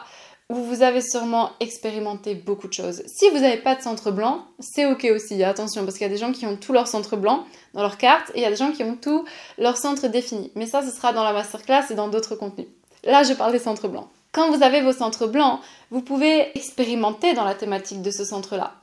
vous 0.50 0.82
avez 0.82 1.02
sûrement 1.02 1.52
expérimenté 1.60 2.34
beaucoup 2.34 2.70
de 2.70 2.74
choses. 2.74 3.04
Si 3.06 3.30
vous 3.30 3.40
n'avez 3.40 3.58
pas 3.58 3.76
de 3.76 3.82
centre 3.82 4.12
blanc, 4.12 4.46
c'est 4.60 4.86
ok 4.86 5.08
aussi, 5.14 5.44
attention, 5.44 5.84
parce 5.84 5.98
qu'il 5.98 6.08
y 6.08 6.10
a 6.10 6.14
des 6.14 6.18
gens 6.18 6.32
qui 6.32 6.46
ont 6.46 6.56
tout 6.56 6.72
leur 6.72 6.88
centre 6.88 7.18
blanc 7.18 7.44
dans 7.74 7.82
leur 7.82 7.98
carte 7.98 8.32
et 8.34 8.40
il 8.40 8.42
y 8.44 8.46
a 8.46 8.50
des 8.50 8.56
gens 8.56 8.72
qui 8.72 8.84
ont 8.84 8.96
tout 8.96 9.26
leur 9.58 9.76
centre 9.76 10.08
défini. 10.08 10.52
Mais 10.56 10.66
ça, 10.66 10.82
ce 10.82 10.92
sera 10.96 11.12
dans 11.12 11.24
la 11.24 11.34
masterclass 11.34 11.92
et 11.92 11.96
dans 11.96 12.08
d'autres 12.08 12.36
contenus. 12.36 12.68
Là, 13.04 13.24
je 13.24 13.34
parle 13.34 13.52
des 13.52 13.60
centres 13.60 13.90
blancs. 13.90 14.08
Quand 14.32 14.50
vous 14.52 14.64
avez 14.64 14.82
vos 14.82 14.94
centres 14.94 15.28
blancs, 15.28 15.60
vous 15.92 16.02
pouvez 16.02 16.58
expérimenter 16.58 17.34
dans 17.34 17.44
la 17.44 17.56
thématique 17.56 18.02
de 18.02 18.12
ce 18.12 18.24
centre-là. 18.24 18.76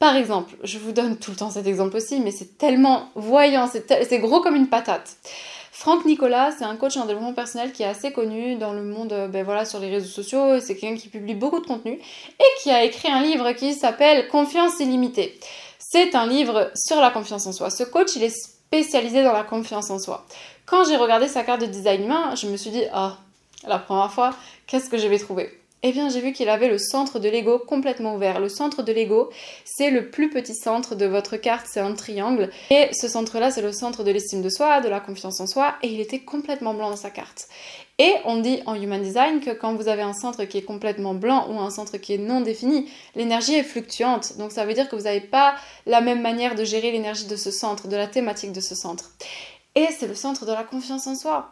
Par 0.00 0.16
exemple, 0.16 0.56
je 0.64 0.78
vous 0.78 0.90
donne 0.90 1.16
tout 1.16 1.30
le 1.30 1.36
temps 1.36 1.50
cet 1.50 1.68
exemple 1.68 1.96
aussi, 1.96 2.18
mais 2.18 2.32
c'est 2.32 2.58
tellement 2.58 3.10
voyant, 3.14 3.70
c'est 3.70 4.18
gros 4.18 4.40
comme 4.40 4.56
une 4.56 4.68
patate. 4.68 5.16
Franck 5.74 6.04
Nicolas, 6.04 6.52
c'est 6.56 6.64
un 6.64 6.76
coach 6.76 6.98
en 6.98 7.06
développement 7.06 7.32
personnel 7.32 7.72
qui 7.72 7.82
est 7.82 7.86
assez 7.86 8.12
connu 8.12 8.56
dans 8.56 8.74
le 8.74 8.82
monde, 8.82 9.12
euh, 9.14 9.26
ben 9.26 9.42
voilà, 9.42 9.64
sur 9.64 9.80
les 9.80 9.88
réseaux 9.88 10.06
sociaux. 10.06 10.60
C'est 10.60 10.76
quelqu'un 10.76 10.96
qui 10.96 11.08
publie 11.08 11.34
beaucoup 11.34 11.60
de 11.60 11.66
contenu 11.66 11.92
et 11.92 12.62
qui 12.62 12.70
a 12.70 12.84
écrit 12.84 13.10
un 13.10 13.22
livre 13.22 13.52
qui 13.52 13.72
s'appelle 13.72 14.28
Confiance 14.28 14.78
illimitée. 14.80 15.40
C'est 15.78 16.14
un 16.14 16.26
livre 16.26 16.70
sur 16.74 17.00
la 17.00 17.10
confiance 17.10 17.46
en 17.46 17.52
soi. 17.52 17.70
Ce 17.70 17.84
coach, 17.84 18.14
il 18.16 18.22
est 18.22 18.36
spécialisé 18.36 19.24
dans 19.24 19.32
la 19.32 19.44
confiance 19.44 19.90
en 19.90 19.98
soi. 19.98 20.26
Quand 20.66 20.84
j'ai 20.84 20.96
regardé 20.96 21.26
sa 21.26 21.42
carte 21.42 21.62
de 21.62 21.66
design 21.66 22.04
humain, 22.04 22.34
je 22.34 22.48
me 22.48 22.56
suis 22.58 22.70
dit, 22.70 22.84
ah, 22.92 23.16
la 23.66 23.78
première 23.78 24.12
fois, 24.12 24.34
qu'est-ce 24.66 24.90
que 24.90 24.98
je 24.98 25.06
vais 25.06 25.18
trouver 25.18 25.61
eh 25.82 25.92
bien, 25.92 26.08
j'ai 26.08 26.20
vu 26.20 26.32
qu'il 26.32 26.48
avait 26.48 26.68
le 26.68 26.78
centre 26.78 27.18
de 27.18 27.28
l'ego 27.28 27.58
complètement 27.58 28.14
ouvert. 28.14 28.38
Le 28.38 28.48
centre 28.48 28.82
de 28.82 28.92
l'ego, 28.92 29.30
c'est 29.64 29.90
le 29.90 30.10
plus 30.10 30.30
petit 30.30 30.54
centre 30.54 30.94
de 30.94 31.06
votre 31.06 31.36
carte, 31.36 31.66
c'est 31.68 31.80
un 31.80 31.94
triangle. 31.94 32.50
Et 32.70 32.88
ce 32.92 33.08
centre-là, 33.08 33.50
c'est 33.50 33.62
le 33.62 33.72
centre 33.72 34.04
de 34.04 34.10
l'estime 34.10 34.42
de 34.42 34.48
soi, 34.48 34.80
de 34.80 34.88
la 34.88 35.00
confiance 35.00 35.40
en 35.40 35.46
soi, 35.46 35.74
et 35.82 35.88
il 35.88 36.00
était 36.00 36.20
complètement 36.20 36.74
blanc 36.74 36.90
dans 36.90 36.96
sa 36.96 37.10
carte. 37.10 37.48
Et 37.98 38.14
on 38.24 38.38
dit 38.38 38.60
en 38.66 38.74
Human 38.74 39.02
Design 39.02 39.40
que 39.40 39.50
quand 39.50 39.74
vous 39.74 39.88
avez 39.88 40.02
un 40.02 40.14
centre 40.14 40.44
qui 40.44 40.58
est 40.58 40.62
complètement 40.62 41.14
blanc 41.14 41.48
ou 41.50 41.58
un 41.60 41.70
centre 41.70 41.98
qui 41.98 42.14
est 42.14 42.18
non 42.18 42.40
défini, 42.40 42.88
l'énergie 43.14 43.54
est 43.54 43.62
fluctuante. 43.62 44.38
Donc 44.38 44.50
ça 44.50 44.64
veut 44.64 44.74
dire 44.74 44.88
que 44.88 44.96
vous 44.96 45.02
n'avez 45.02 45.20
pas 45.20 45.54
la 45.86 46.00
même 46.00 46.22
manière 46.22 46.54
de 46.54 46.64
gérer 46.64 46.90
l'énergie 46.90 47.26
de 47.26 47.36
ce 47.36 47.50
centre, 47.50 47.88
de 47.88 47.96
la 47.96 48.06
thématique 48.06 48.52
de 48.52 48.60
ce 48.60 48.74
centre. 48.74 49.10
Et 49.74 49.88
c'est 49.98 50.06
le 50.06 50.14
centre 50.14 50.44
de 50.46 50.52
la 50.52 50.64
confiance 50.64 51.06
en 51.06 51.14
soi. 51.14 51.50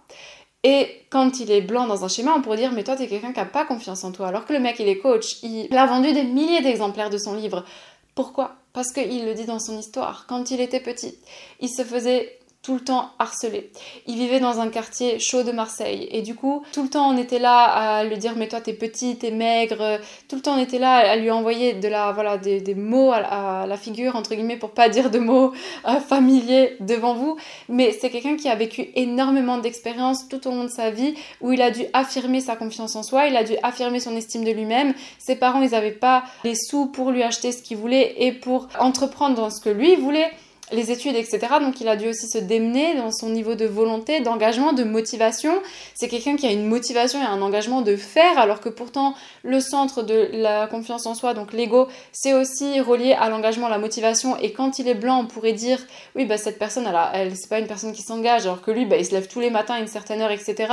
Et 0.62 1.02
quand 1.08 1.40
il 1.40 1.50
est 1.50 1.62
blanc 1.62 1.86
dans 1.86 2.04
un 2.04 2.08
schéma, 2.08 2.34
on 2.36 2.42
pourrait 2.42 2.58
dire 2.58 2.72
mais 2.72 2.84
toi 2.84 2.96
t'es 2.96 3.06
quelqu'un 3.06 3.32
qui 3.32 3.38
n'a 3.38 3.46
pas 3.46 3.64
confiance 3.64 4.04
en 4.04 4.12
toi. 4.12 4.28
Alors 4.28 4.44
que 4.44 4.52
le 4.52 4.60
mec 4.60 4.76
il 4.78 4.88
est 4.88 4.98
coach, 4.98 5.42
il 5.42 5.74
a 5.76 5.86
vendu 5.86 6.12
des 6.12 6.24
milliers 6.24 6.60
d'exemplaires 6.60 7.10
de 7.10 7.18
son 7.18 7.34
livre. 7.34 7.64
Pourquoi? 8.14 8.56
Parce 8.72 8.92
qu'il 8.92 9.24
le 9.24 9.34
dit 9.34 9.46
dans 9.46 9.58
son 9.58 9.78
histoire. 9.78 10.26
Quand 10.28 10.50
il 10.50 10.60
était 10.60 10.80
petit, 10.80 11.14
il 11.60 11.68
se 11.68 11.82
faisait 11.82 12.38
tout 12.62 12.74
le 12.74 12.80
temps 12.80 13.08
harcelé. 13.18 13.70
Il 14.06 14.16
vivait 14.16 14.38
dans 14.38 14.60
un 14.60 14.68
quartier 14.68 15.18
chaud 15.18 15.42
de 15.44 15.50
Marseille 15.50 16.08
et 16.12 16.20
du 16.20 16.34
coup 16.34 16.62
tout 16.72 16.82
le 16.82 16.90
temps 16.90 17.08
on 17.08 17.16
était 17.16 17.38
là 17.38 17.64
à 17.64 18.04
lui 18.04 18.18
dire 18.18 18.34
mais 18.36 18.48
toi 18.48 18.60
t'es 18.60 18.74
petit, 18.74 19.16
t'es 19.16 19.30
maigre, 19.30 19.98
tout 20.28 20.36
le 20.36 20.42
temps 20.42 20.56
on 20.56 20.62
était 20.62 20.78
là 20.78 20.96
à 20.96 21.16
lui 21.16 21.30
envoyer 21.30 21.72
de 21.72 21.88
la 21.88 22.12
voilà 22.12 22.36
des, 22.36 22.74
mots 22.74 23.12
à, 23.12 23.64
la 23.66 23.76
figure 23.78 24.14
entre 24.14 24.34
guillemets 24.34 24.58
pour 24.58 24.72
pas 24.72 24.90
dire 24.90 25.10
de 25.10 25.18
mots 25.18 25.52
euh, 25.88 26.00
familiers 26.00 26.76
devant 26.80 27.14
vous. 27.14 27.36
Mais 27.70 27.96
c'est 27.98 28.10
quelqu'un 28.10 28.36
qui 28.36 28.48
a 28.50 28.54
vécu 28.56 28.90
énormément 28.94 29.56
d'expériences 29.56 30.28
tout 30.28 30.46
au 30.46 30.50
long 30.50 30.64
de 30.64 30.68
sa 30.68 30.90
vie 30.90 31.14
où 31.40 31.52
il 31.52 31.62
a 31.62 31.70
dû 31.70 31.86
affirmer 31.94 32.40
sa 32.40 32.56
confiance 32.56 32.94
en 32.94 33.02
soi, 33.02 33.26
il 33.26 33.36
a 33.36 33.44
dû 33.44 33.54
affirmer 33.62 34.00
son 34.00 34.14
estime 34.14 34.44
de 34.44 34.50
lui-même. 34.50 34.92
Ses 35.18 35.36
parents 35.36 35.62
ils 35.62 35.70
n'avaient 35.70 35.92
pas 35.92 36.24
les 36.44 36.54
sous 36.54 36.86
pour 36.86 37.10
lui 37.10 37.22
acheter 37.22 37.52
ce 37.52 37.62
qu'il 37.62 37.78
voulait 37.78 38.16
et 38.18 38.32
pour 38.32 38.68
entreprendre 38.78 39.34
dans 39.34 39.48
ce 39.48 39.62
que 39.62 39.70
lui 39.70 39.96
voulait 39.96 40.30
les 40.72 40.90
études, 40.90 41.16
etc. 41.16 41.38
Donc 41.60 41.80
il 41.80 41.88
a 41.88 41.96
dû 41.96 42.08
aussi 42.08 42.28
se 42.28 42.38
démener 42.38 42.94
dans 42.94 43.10
son 43.10 43.28
niveau 43.28 43.54
de 43.54 43.66
volonté, 43.66 44.20
d'engagement, 44.20 44.72
de 44.72 44.84
motivation. 44.84 45.52
C'est 45.94 46.08
quelqu'un 46.08 46.36
qui 46.36 46.46
a 46.46 46.52
une 46.52 46.66
motivation 46.66 47.20
et 47.20 47.24
un 47.24 47.42
engagement 47.42 47.82
de 47.82 47.96
faire, 47.96 48.38
alors 48.38 48.60
que 48.60 48.68
pourtant 48.68 49.14
le 49.42 49.60
centre 49.60 50.02
de 50.02 50.28
la 50.32 50.66
confiance 50.66 51.06
en 51.06 51.14
soi, 51.14 51.34
donc 51.34 51.52
l'ego, 51.52 51.88
c'est 52.12 52.34
aussi 52.34 52.80
relié 52.80 53.12
à 53.12 53.28
l'engagement, 53.28 53.68
la 53.68 53.78
motivation. 53.78 54.36
Et 54.38 54.52
quand 54.52 54.78
il 54.78 54.88
est 54.88 54.94
blanc, 54.94 55.20
on 55.20 55.26
pourrait 55.26 55.52
dire, 55.52 55.78
oui, 56.14 56.24
bah 56.24 56.38
cette 56.38 56.58
personne, 56.58 56.86
elle, 56.86 56.98
elle 57.14 57.36
c'est 57.36 57.48
pas 57.48 57.58
une 57.58 57.66
personne 57.66 57.92
qui 57.92 58.02
s'engage, 58.02 58.42
alors 58.42 58.62
que 58.62 58.70
lui, 58.70 58.86
bah, 58.86 58.96
il 58.96 59.04
se 59.04 59.12
lève 59.12 59.28
tous 59.28 59.40
les 59.40 59.50
matins 59.50 59.74
à 59.74 59.80
une 59.80 59.88
certaine 59.88 60.20
heure, 60.20 60.30
etc. 60.30 60.72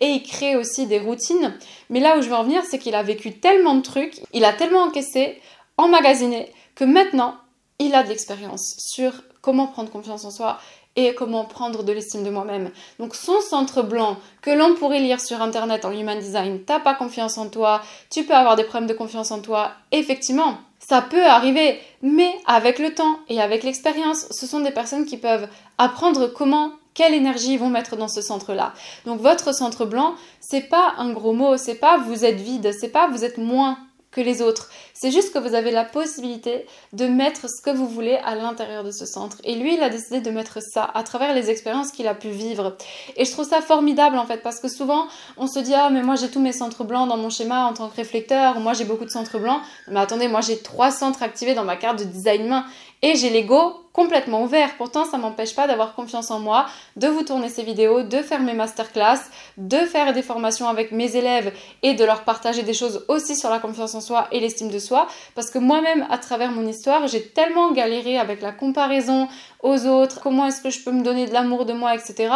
Et 0.00 0.06
il 0.06 0.22
crée 0.22 0.56
aussi 0.56 0.86
des 0.86 0.98
routines. 0.98 1.56
Mais 1.90 2.00
là 2.00 2.18
où 2.18 2.22
je 2.22 2.28
veux 2.28 2.34
en 2.34 2.44
venir, 2.44 2.62
c'est 2.68 2.78
qu'il 2.78 2.94
a 2.94 3.02
vécu 3.02 3.38
tellement 3.38 3.74
de 3.74 3.82
trucs, 3.82 4.20
il 4.32 4.44
a 4.44 4.52
tellement 4.52 4.84
encaissé, 4.84 5.40
emmagasiné, 5.76 6.52
que 6.74 6.84
maintenant, 6.84 7.36
il 7.78 7.94
a 7.94 8.02
de 8.02 8.08
l'expérience 8.08 8.76
sur 8.78 9.12
comment 9.44 9.66
prendre 9.66 9.90
confiance 9.90 10.24
en 10.24 10.30
soi 10.30 10.58
et 10.96 11.14
comment 11.14 11.44
prendre 11.44 11.82
de 11.82 11.92
l'estime 11.92 12.24
de 12.24 12.30
moi-même. 12.30 12.70
Donc 12.98 13.14
son 13.14 13.40
centre 13.40 13.82
blanc 13.82 14.16
que 14.40 14.50
l'on 14.50 14.74
pourrait 14.74 15.00
lire 15.00 15.20
sur 15.20 15.42
internet 15.42 15.84
en 15.84 15.92
human 15.92 16.18
design, 16.18 16.60
t'as 16.64 16.80
pas 16.80 16.94
confiance 16.94 17.36
en 17.36 17.48
toi, 17.48 17.82
tu 18.10 18.24
peux 18.24 18.34
avoir 18.34 18.56
des 18.56 18.64
problèmes 18.64 18.88
de 18.88 18.94
confiance 18.94 19.30
en 19.30 19.40
toi, 19.40 19.72
effectivement, 19.92 20.56
ça 20.78 21.02
peut 21.02 21.26
arriver, 21.26 21.78
mais 22.02 22.32
avec 22.46 22.78
le 22.78 22.94
temps 22.94 23.18
et 23.28 23.40
avec 23.40 23.64
l'expérience, 23.64 24.26
ce 24.30 24.46
sont 24.46 24.60
des 24.60 24.70
personnes 24.70 25.04
qui 25.04 25.18
peuvent 25.18 25.48
apprendre 25.76 26.28
comment 26.28 26.70
quelle 26.94 27.12
énergie 27.12 27.54
ils 27.54 27.58
vont 27.58 27.70
mettre 27.70 27.96
dans 27.96 28.08
ce 28.08 28.22
centre-là. 28.22 28.72
Donc 29.04 29.20
votre 29.20 29.54
centre 29.54 29.84
blanc, 29.84 30.14
c'est 30.40 30.68
pas 30.68 30.94
un 30.96 31.12
gros 31.12 31.32
mot, 31.32 31.56
c'est 31.56 31.74
pas 31.74 31.98
vous 31.98 32.24
êtes 32.24 32.40
vide, 32.40 32.72
c'est 32.72 32.88
pas 32.88 33.08
vous 33.08 33.24
êtes 33.24 33.36
moins 33.36 33.78
que 34.14 34.20
les 34.20 34.42
autres. 34.42 34.70
C'est 34.92 35.10
juste 35.10 35.32
que 35.32 35.38
vous 35.38 35.54
avez 35.54 35.70
la 35.70 35.84
possibilité 35.84 36.66
de 36.92 37.06
mettre 37.06 37.48
ce 37.50 37.60
que 37.60 37.70
vous 37.70 37.88
voulez 37.88 38.14
à 38.24 38.34
l'intérieur 38.34 38.84
de 38.84 38.90
ce 38.90 39.06
centre. 39.06 39.38
Et 39.44 39.56
lui, 39.56 39.74
il 39.74 39.82
a 39.82 39.88
décidé 39.88 40.20
de 40.20 40.30
mettre 40.30 40.62
ça 40.62 40.88
à 40.94 41.02
travers 41.02 41.34
les 41.34 41.50
expériences 41.50 41.90
qu'il 41.90 42.06
a 42.06 42.14
pu 42.14 42.28
vivre. 42.28 42.76
Et 43.16 43.24
je 43.24 43.30
trouve 43.32 43.48
ça 43.48 43.60
formidable 43.60 44.16
en 44.16 44.26
fait, 44.26 44.38
parce 44.38 44.60
que 44.60 44.68
souvent, 44.68 45.06
on 45.36 45.46
se 45.46 45.58
dit, 45.58 45.74
ah, 45.74 45.90
mais 45.90 46.02
moi 46.02 46.14
j'ai 46.14 46.30
tous 46.30 46.40
mes 46.40 46.52
centres 46.52 46.84
blancs 46.84 47.08
dans 47.08 47.16
mon 47.16 47.30
schéma 47.30 47.66
en 47.66 47.74
tant 47.74 47.88
que 47.88 47.96
réflecteur, 47.96 48.60
moi 48.60 48.72
j'ai 48.72 48.84
beaucoup 48.84 49.04
de 49.04 49.10
centres 49.10 49.38
blancs. 49.38 49.60
Mais 49.88 50.00
attendez, 50.00 50.28
moi 50.28 50.40
j'ai 50.40 50.58
trois 50.58 50.90
centres 50.90 51.22
activés 51.22 51.54
dans 51.54 51.64
ma 51.64 51.76
carte 51.76 51.98
de 51.98 52.04
design 52.04 52.48
main. 52.48 52.64
Et 53.06 53.16
j'ai 53.16 53.28
l'ego 53.28 53.82
complètement 53.92 54.44
ouvert. 54.44 54.78
Pourtant, 54.78 55.04
ça 55.04 55.18
m'empêche 55.18 55.54
pas 55.54 55.66
d'avoir 55.66 55.94
confiance 55.94 56.30
en 56.30 56.38
moi, 56.38 56.64
de 56.96 57.06
vous 57.06 57.22
tourner 57.22 57.50
ces 57.50 57.62
vidéos, 57.62 58.02
de 58.02 58.22
faire 58.22 58.40
mes 58.40 58.54
masterclass, 58.54 59.18
de 59.58 59.76
faire 59.76 60.14
des 60.14 60.22
formations 60.22 60.68
avec 60.68 60.90
mes 60.90 61.14
élèves 61.14 61.52
et 61.82 61.92
de 61.92 62.02
leur 62.02 62.24
partager 62.24 62.62
des 62.62 62.72
choses 62.72 63.04
aussi 63.08 63.36
sur 63.36 63.50
la 63.50 63.58
confiance 63.58 63.94
en 63.94 64.00
soi 64.00 64.26
et 64.32 64.40
l'estime 64.40 64.70
de 64.70 64.78
soi. 64.78 65.06
Parce 65.34 65.50
que 65.50 65.58
moi-même, 65.58 66.06
à 66.08 66.16
travers 66.16 66.50
mon 66.50 66.66
histoire, 66.66 67.06
j'ai 67.06 67.22
tellement 67.22 67.72
galéré 67.72 68.16
avec 68.16 68.40
la 68.40 68.52
comparaison 68.52 69.28
aux 69.62 69.84
autres, 69.84 70.20
comment 70.22 70.46
est-ce 70.46 70.62
que 70.62 70.70
je 70.70 70.82
peux 70.82 70.92
me 70.92 71.02
donner 71.02 71.26
de 71.26 71.34
l'amour 71.34 71.66
de 71.66 71.74
moi, 71.74 71.94
etc 71.94 72.30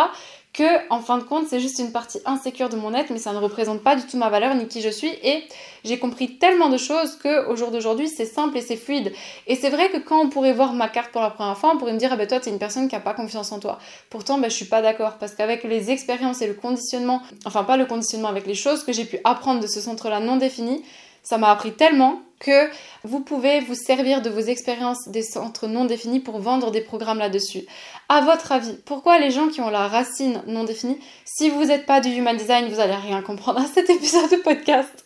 que 0.59 0.93
en 0.93 1.01
fin 1.01 1.19
de 1.19 1.23
compte 1.23 1.47
c'est 1.47 1.61
juste 1.61 1.79
une 1.79 1.93
partie 1.93 2.19
insécure 2.25 2.69
de 2.69 2.75
mon 2.75 2.93
être 2.93 3.11
mais 3.11 3.19
ça 3.19 3.33
ne 3.33 3.39
représente 3.39 3.81
pas 3.81 3.95
du 3.95 4.03
tout 4.03 4.17
ma 4.17 4.29
valeur 4.29 4.57
ni 4.57 4.67
qui 4.67 4.81
je 4.81 4.89
suis. 4.89 5.13
Et 5.23 5.45
j'ai 5.85 6.01
compris 6.01 6.37
tellement 6.39 6.69
de 6.69 6.77
choses 6.77 7.15
que 7.15 7.47
au 7.49 7.55
jour 7.55 7.71
d'aujourd'hui 7.71 8.09
c'est 8.09 8.27
simple 8.27 8.59
et 8.59 8.61
c'est 8.61 8.77
fluide. 8.77 9.13
Et 9.47 9.55
c'est 9.55 9.71
vrai 9.71 9.89
que 9.89 9.99
quand 9.99 10.21
on 10.21 10.29
pourrait 10.29 10.53
voir 10.53 10.73
ma 10.73 10.89
carte 10.89 11.13
pour 11.13 11.23
la 11.23 11.31
première 11.31 11.57
fois 11.57 11.71
on 11.73 11.79
pourrait 11.79 11.93
me 11.93 11.99
dire 11.99 12.11
ah 12.13 12.17
ben 12.17 12.27
toi 12.27 12.41
t'es 12.41 12.51
une 12.51 12.59
personne 12.59 12.89
qui 12.89 12.97
a 12.97 13.01
pas 13.01 13.15
confiance 13.15 13.53
en 13.53 13.61
toi. 13.61 13.79
Pourtant 14.11 14.39
ben 14.39 14.51
je 14.51 14.57
suis 14.57 14.65
pas 14.65 14.83
d'accord 14.83 15.19
parce 15.21 15.37
qu'avec 15.37 15.63
les 15.63 15.93
expériences 15.93 16.43
et 16.43 16.49
le 16.49 16.55
conditionnement 16.55 17.23
enfin 17.45 17.63
pas 17.63 17.77
le 17.77 17.87
conditionnement 17.87 18.29
avec 18.29 18.45
les 18.45 18.57
choses 18.57 18.83
que 18.83 18.93
j'ai 18.93 19.05
pu 19.05 19.21
apprendre 19.23 19.61
de 19.61 19.69
ce 19.69 19.81
centre 19.81 20.09
là 20.09 20.19
non 20.19 20.37
défini 20.37 20.83
ça 21.29 21.37
m'a 21.37 21.51
appris 21.51 21.73
tellement 21.73 22.23
que 22.41 22.71
vous 23.05 23.21
pouvez 23.21 23.61
vous 23.61 23.75
servir 23.75 24.23
de 24.23 24.31
vos 24.31 24.41
expériences 24.41 25.09
des 25.09 25.23
centres 25.23 25.67
non 25.67 25.85
définis 25.85 26.21
pour 26.21 26.39
vendre 26.39 26.71
des 26.71 26.81
programmes 26.81 27.19
là-dessus. 27.19 27.65
À 28.09 28.23
votre 28.23 28.51
avis, 28.53 28.79
pourquoi 28.87 29.19
les 29.19 29.31
gens 29.31 29.49
qui 29.49 29.61
ont 29.61 29.69
la 29.69 29.89
racine 29.89 30.43
non 30.47 30.65
définie, 30.65 30.99
si 31.27 31.51
vous 31.51 31.67
n'êtes 31.67 31.85
pas 31.85 32.01
du 32.01 32.09
human 32.09 32.35
design, 32.35 32.69
vous 32.69 32.81
allez 32.81 32.95
rien 32.95 33.21
comprendre 33.21 33.61
à 33.61 33.67
cet 33.75 33.91
épisode 33.91 34.31
de 34.31 34.37
podcast. 34.37 35.05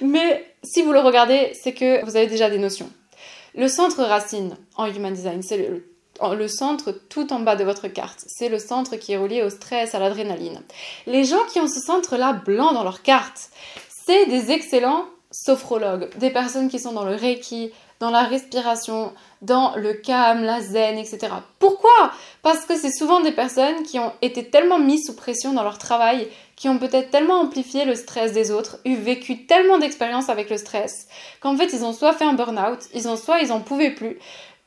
Mais 0.00 0.46
si 0.64 0.80
vous 0.80 0.92
le 0.92 1.00
regardez, 1.00 1.52
c'est 1.60 1.74
que 1.74 2.02
vous 2.06 2.16
avez 2.16 2.28
déjà 2.28 2.48
des 2.48 2.58
notions. 2.58 2.90
Le 3.54 3.68
centre 3.68 4.02
racine 4.02 4.56
en 4.76 4.86
human 4.86 5.12
design, 5.12 5.42
c'est 5.42 5.58
le, 5.58 5.84
le 6.34 6.48
centre 6.48 6.92
tout 6.92 7.30
en 7.30 7.40
bas 7.40 7.56
de 7.56 7.64
votre 7.64 7.88
carte. 7.88 8.24
C'est 8.26 8.48
le 8.48 8.58
centre 8.58 8.96
qui 8.96 9.12
est 9.12 9.18
relié 9.18 9.42
au 9.42 9.50
stress, 9.50 9.94
à 9.94 9.98
l'adrénaline. 9.98 10.62
Les 11.06 11.24
gens 11.24 11.44
qui 11.52 11.60
ont 11.60 11.68
ce 11.68 11.80
centre-là 11.80 12.32
blanc 12.32 12.72
dans 12.72 12.84
leur 12.84 13.02
carte, 13.02 13.50
c'est 14.06 14.24
des 14.26 14.50
excellents 14.50 15.04
sophrologues, 15.30 16.08
des 16.18 16.30
personnes 16.30 16.68
qui 16.68 16.78
sont 16.78 16.92
dans 16.92 17.04
le 17.04 17.14
reiki, 17.14 17.70
dans 18.00 18.10
la 18.10 18.22
respiration, 18.22 19.12
dans 19.42 19.74
le 19.76 19.92
calme, 19.92 20.44
la 20.44 20.60
zen, 20.60 20.98
etc. 20.98 21.28
Pourquoi? 21.58 22.12
Parce 22.42 22.64
que 22.64 22.76
c'est 22.76 22.92
souvent 22.92 23.20
des 23.20 23.32
personnes 23.32 23.82
qui 23.82 23.98
ont 23.98 24.12
été 24.22 24.48
tellement 24.48 24.78
mises 24.78 25.06
sous 25.06 25.16
pression 25.16 25.52
dans 25.52 25.64
leur 25.64 25.78
travail, 25.78 26.28
qui 26.56 26.68
ont 26.68 26.78
peut-être 26.78 27.10
tellement 27.10 27.40
amplifié 27.40 27.84
le 27.84 27.94
stress 27.94 28.32
des 28.32 28.50
autres, 28.50 28.78
eu 28.84 28.94
vécu 28.94 29.46
tellement 29.46 29.78
d'expériences 29.78 30.28
avec 30.28 30.50
le 30.50 30.58
stress, 30.58 31.08
qu'en 31.40 31.56
fait 31.56 31.72
ils 31.72 31.84
ont 31.84 31.92
soit 31.92 32.12
fait 32.12 32.24
un 32.24 32.32
burn-out, 32.34 32.80
ils 32.94 33.08
ont 33.08 33.16
soit 33.16 33.40
ils 33.40 33.52
en 33.52 33.60
pouvaient 33.60 33.92
plus, 33.94 34.18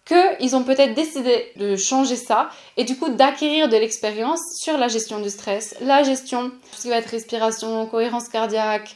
qu'ils 0.06 0.56
ont 0.56 0.64
peut-être 0.64 0.94
décidé 0.94 1.52
de 1.58 1.76
changer 1.76 2.16
ça 2.16 2.50
et 2.78 2.84
du 2.84 2.98
coup 2.98 3.10
d'acquérir 3.10 3.70
de 3.70 3.78
l'expérience 3.78 4.42
sur 4.58 4.78
la 4.78 4.88
gestion 4.88 5.20
du 5.20 5.30
stress, 5.30 5.76
la 5.82 6.04
gestion, 6.04 6.52
ce 6.72 6.84
qui 6.84 6.90
va 6.90 6.98
être 6.98 7.10
respiration, 7.10 7.86
cohérence 7.86 8.28
cardiaque, 8.30 8.96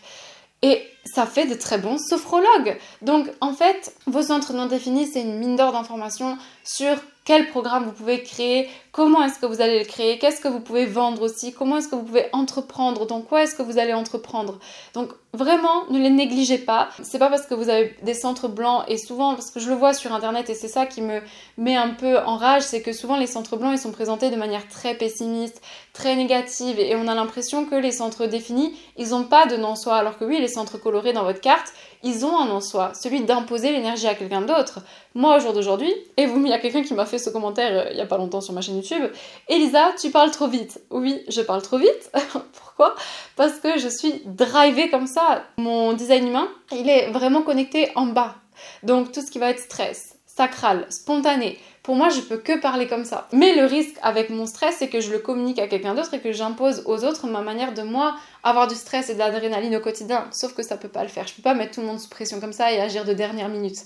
et 0.65 0.81
ça 1.05 1.27
fait 1.27 1.45
de 1.45 1.53
très 1.53 1.77
bons 1.77 1.99
sophrologues. 1.99 2.75
Donc 3.03 3.29
en 3.39 3.53
fait, 3.53 3.93
vos 4.07 4.23
centres 4.23 4.51
non 4.51 4.65
définis, 4.65 5.05
c'est 5.05 5.21
une 5.21 5.37
mine 5.37 5.55
d'or 5.55 5.71
d'informations 5.71 6.39
sur 6.63 6.95
quel 7.25 7.49
programme 7.49 7.85
vous 7.85 7.91
pouvez 7.91 8.21
créer, 8.21 8.69
comment 8.91 9.23
est-ce 9.23 9.39
que 9.39 9.47
vous 9.47 9.59
allez 9.59 9.79
le 9.79 9.85
créer, 9.85 10.19
qu'est-ce 10.19 10.39
que 10.39 10.47
vous 10.47 10.59
pouvez 10.59 10.85
vendre 10.85 11.23
aussi, 11.23 11.53
comment 11.53 11.77
est-ce 11.77 11.87
que 11.87 11.95
vous 11.95 12.03
pouvez 12.03 12.27
entreprendre, 12.33 13.07
dans 13.07 13.21
quoi 13.21 13.43
est-ce 13.43 13.55
que 13.55 13.63
vous 13.63 13.79
allez 13.79 13.93
entreprendre. 13.93 14.59
Donc 14.93 15.09
vraiment, 15.33 15.89
ne 15.89 15.97
les 15.97 16.11
négligez 16.11 16.59
pas. 16.59 16.89
C'est 17.01 17.17
pas 17.17 17.29
parce 17.29 17.47
que 17.47 17.55
vous 17.55 17.67
avez 17.67 17.95
des 18.03 18.13
centres 18.13 18.47
blancs 18.47 18.83
et 18.87 18.97
souvent, 18.97 19.33
parce 19.33 19.49
que 19.49 19.59
je 19.59 19.69
le 19.69 19.75
vois 19.75 19.93
sur 19.93 20.13
internet 20.13 20.49
et 20.51 20.53
c'est 20.53 20.67
ça 20.67 20.85
qui 20.85 21.01
me 21.01 21.19
met 21.57 21.75
un 21.75 21.89
peu 21.89 22.19
en 22.19 22.37
rage, 22.37 22.61
c'est 22.61 22.83
que 22.83 22.93
souvent 22.93 23.17
les 23.17 23.27
centres 23.27 23.57
blancs 23.57 23.73
ils 23.73 23.81
sont 23.81 23.91
présentés 23.91 24.29
de 24.29 24.35
manière 24.35 24.67
très 24.67 24.93
pessimiste, 24.93 25.61
très 25.93 26.15
négative 26.15 26.79
et 26.79 26.95
on 26.95 27.07
a 27.07 27.15
l'impression 27.15 27.65
que 27.65 27.75
les 27.75 27.91
centres 27.91 28.27
définis 28.27 28.77
ils 28.97 29.09
n'ont 29.09 29.23
pas 29.23 29.47
de 29.47 29.57
nom 29.57 29.75
soi 29.75 29.95
alors 29.95 30.19
que 30.19 30.25
oui, 30.25 30.39
les 30.39 30.47
centres 30.47 30.77
colorés 30.77 31.11
dans 31.11 31.23
votre 31.23 31.41
carte 31.41 31.73
ils 32.05 32.23
ont 32.23 32.37
un 32.37 32.49
en 32.51 32.61
soi, 32.61 32.91
celui 32.93 33.21
d'imposer 33.21 33.71
l'énergie 33.71 34.05
à 34.05 34.13
quelqu'un 34.13 34.41
d'autre. 34.41 34.79
Moi, 35.15 35.37
au 35.37 35.39
jour 35.39 35.53
d'aujourd'hui, 35.53 35.91
et 36.17 36.27
vous, 36.27 36.39
il 36.45 36.49
y 36.49 36.53
a 36.53 36.59
quelqu'un 36.59 36.83
qui 36.83 36.93
m'a 36.93 37.07
fait 37.07 37.14
ce 37.17 37.29
commentaire 37.29 37.85
euh, 37.85 37.89
il 37.91 37.97
y 37.97 38.01
a 38.01 38.05
pas 38.05 38.17
longtemps 38.17 38.41
sur 38.41 38.53
ma 38.53 38.61
chaîne 38.61 38.75
YouTube, 38.75 39.03
Elisa, 39.47 39.93
tu 39.99 40.11
parles 40.11 40.31
trop 40.31 40.47
vite. 40.47 40.81
Oui, 40.89 41.21
je 41.27 41.41
parle 41.41 41.61
trop 41.61 41.77
vite. 41.77 42.11
Pourquoi? 42.53 42.95
Parce 43.35 43.59
que 43.59 43.77
je 43.77 43.87
suis 43.87 44.21
drivée 44.25 44.89
comme 44.89 45.07
ça. 45.07 45.43
Mon 45.57 45.93
design 45.93 46.27
humain, 46.27 46.47
il 46.71 46.89
est 46.89 47.09
vraiment 47.11 47.41
connecté 47.41 47.91
en 47.95 48.07
bas. 48.07 48.35
Donc 48.83 49.11
tout 49.11 49.21
ce 49.21 49.31
qui 49.31 49.39
va 49.39 49.49
être 49.49 49.59
stress, 49.59 50.15
sacral, 50.25 50.85
spontané, 50.89 51.57
pour 51.85 51.95
moi, 51.95 52.09
je 52.09 52.21
peux 52.21 52.37
que 52.37 52.59
parler 52.59 52.87
comme 52.87 53.05
ça. 53.05 53.27
Mais 53.31 53.53
le 53.53 53.65
risque 53.65 53.95
avec 54.01 54.31
mon 54.31 54.47
stress, 54.47 54.77
c'est 54.79 54.87
que 54.87 55.01
je 55.01 55.11
le 55.11 55.19
communique 55.19 55.59
à 55.59 55.67
quelqu'un 55.67 55.93
d'autre 55.93 56.15
et 56.15 56.19
que 56.19 56.31
j'impose 56.31 56.81
aux 56.87 57.03
autres 57.03 57.27
ma 57.27 57.41
manière 57.41 57.75
de 57.75 57.83
moi 57.83 58.15
avoir 58.41 58.67
du 58.67 58.73
stress 58.73 59.11
et 59.11 59.13
de 59.13 59.19
l'adrénaline 59.19 59.75
au 59.75 59.79
quotidien. 59.79 60.25
Sauf 60.31 60.55
que 60.55 60.63
ça 60.63 60.77
peut 60.77 60.87
pas 60.87 61.03
le 61.03 61.09
faire. 61.09 61.27
Je 61.27 61.35
peux 61.35 61.43
pas 61.43 61.53
mettre 61.53 61.75
tout 61.75 61.81
le 61.81 61.85
monde 61.85 61.99
sous 61.99 62.09
pression 62.09 62.39
comme 62.39 62.53
ça 62.53 62.71
et 62.71 62.81
agir 62.81 63.05
de 63.05 63.13
dernière 63.13 63.49
minute. 63.49 63.77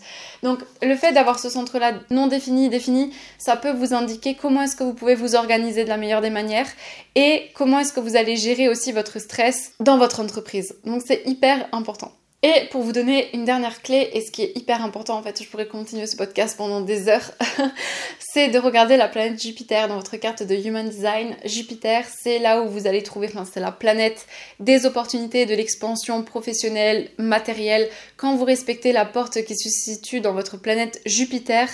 Donc, 0.43 0.59
le 0.81 0.95
fait 0.95 1.11
d'avoir 1.11 1.39
ce 1.39 1.49
centre-là 1.49 1.91
non 2.09 2.27
défini, 2.27 2.69
défini, 2.69 3.13
ça 3.37 3.57
peut 3.57 3.73
vous 3.73 3.93
indiquer 3.93 4.35
comment 4.35 4.61
est-ce 4.61 4.77
que 4.77 4.83
vous 4.85 4.93
pouvez 4.93 5.15
vous 5.15 5.35
organiser 5.35 5.83
de 5.83 5.89
la 5.89 5.97
meilleure 5.97 6.21
des 6.21 6.29
manières 6.29 6.69
et 7.15 7.51
comment 7.53 7.79
est-ce 7.79 7.91
que 7.91 7.99
vous 7.99 8.15
allez 8.15 8.37
gérer 8.37 8.69
aussi 8.69 8.93
votre 8.93 9.19
stress 9.19 9.73
dans 9.81 9.97
votre 9.97 10.21
entreprise. 10.21 10.77
Donc, 10.85 11.01
c'est 11.05 11.23
hyper 11.25 11.67
important. 11.73 12.13
Et 12.41 12.69
pour 12.71 12.83
vous 12.83 12.93
donner 12.93 13.35
une 13.35 13.43
dernière 13.43 13.81
clé, 13.81 14.11
et 14.13 14.21
ce 14.21 14.31
qui 14.31 14.43
est 14.43 14.57
hyper 14.57 14.81
important 14.81 15.17
en 15.17 15.21
fait, 15.21 15.43
je 15.43 15.49
pourrais 15.49 15.67
continuer 15.67 16.07
ce 16.07 16.15
podcast 16.15 16.55
pendant 16.55 16.79
des 16.79 17.09
heures, 17.09 17.31
c'est 18.19 18.47
de 18.47 18.57
regarder 18.57 18.95
la 18.95 19.09
planète 19.09 19.41
Jupiter 19.41 19.89
dans 19.89 19.97
votre 19.97 20.15
carte 20.15 20.43
de 20.43 20.55
Human 20.55 20.87
Design. 20.87 21.35
Jupiter, 21.43 22.05
c'est 22.07 22.39
là 22.39 22.61
où 22.61 22.69
vous 22.69 22.87
allez 22.87 23.03
trouver, 23.03 23.27
enfin 23.27 23.43
c'est 23.43 23.59
la 23.59 23.73
planète 23.73 24.25
des 24.61 24.85
opportunités, 24.85 25.45
de 25.45 25.53
l'expansion 25.53 26.23
professionnelle, 26.23 27.09
matérielle. 27.17 27.89
Quand 28.15 28.37
vous 28.37 28.45
respectez 28.45 28.93
la 28.93 29.03
porte 29.03 29.43
qui 29.43 29.57
se 29.57 29.67
situe 29.67 30.21
dans 30.21 30.33
votre 30.33 30.55
planète 30.55 31.01
Jupiter, 31.05 31.67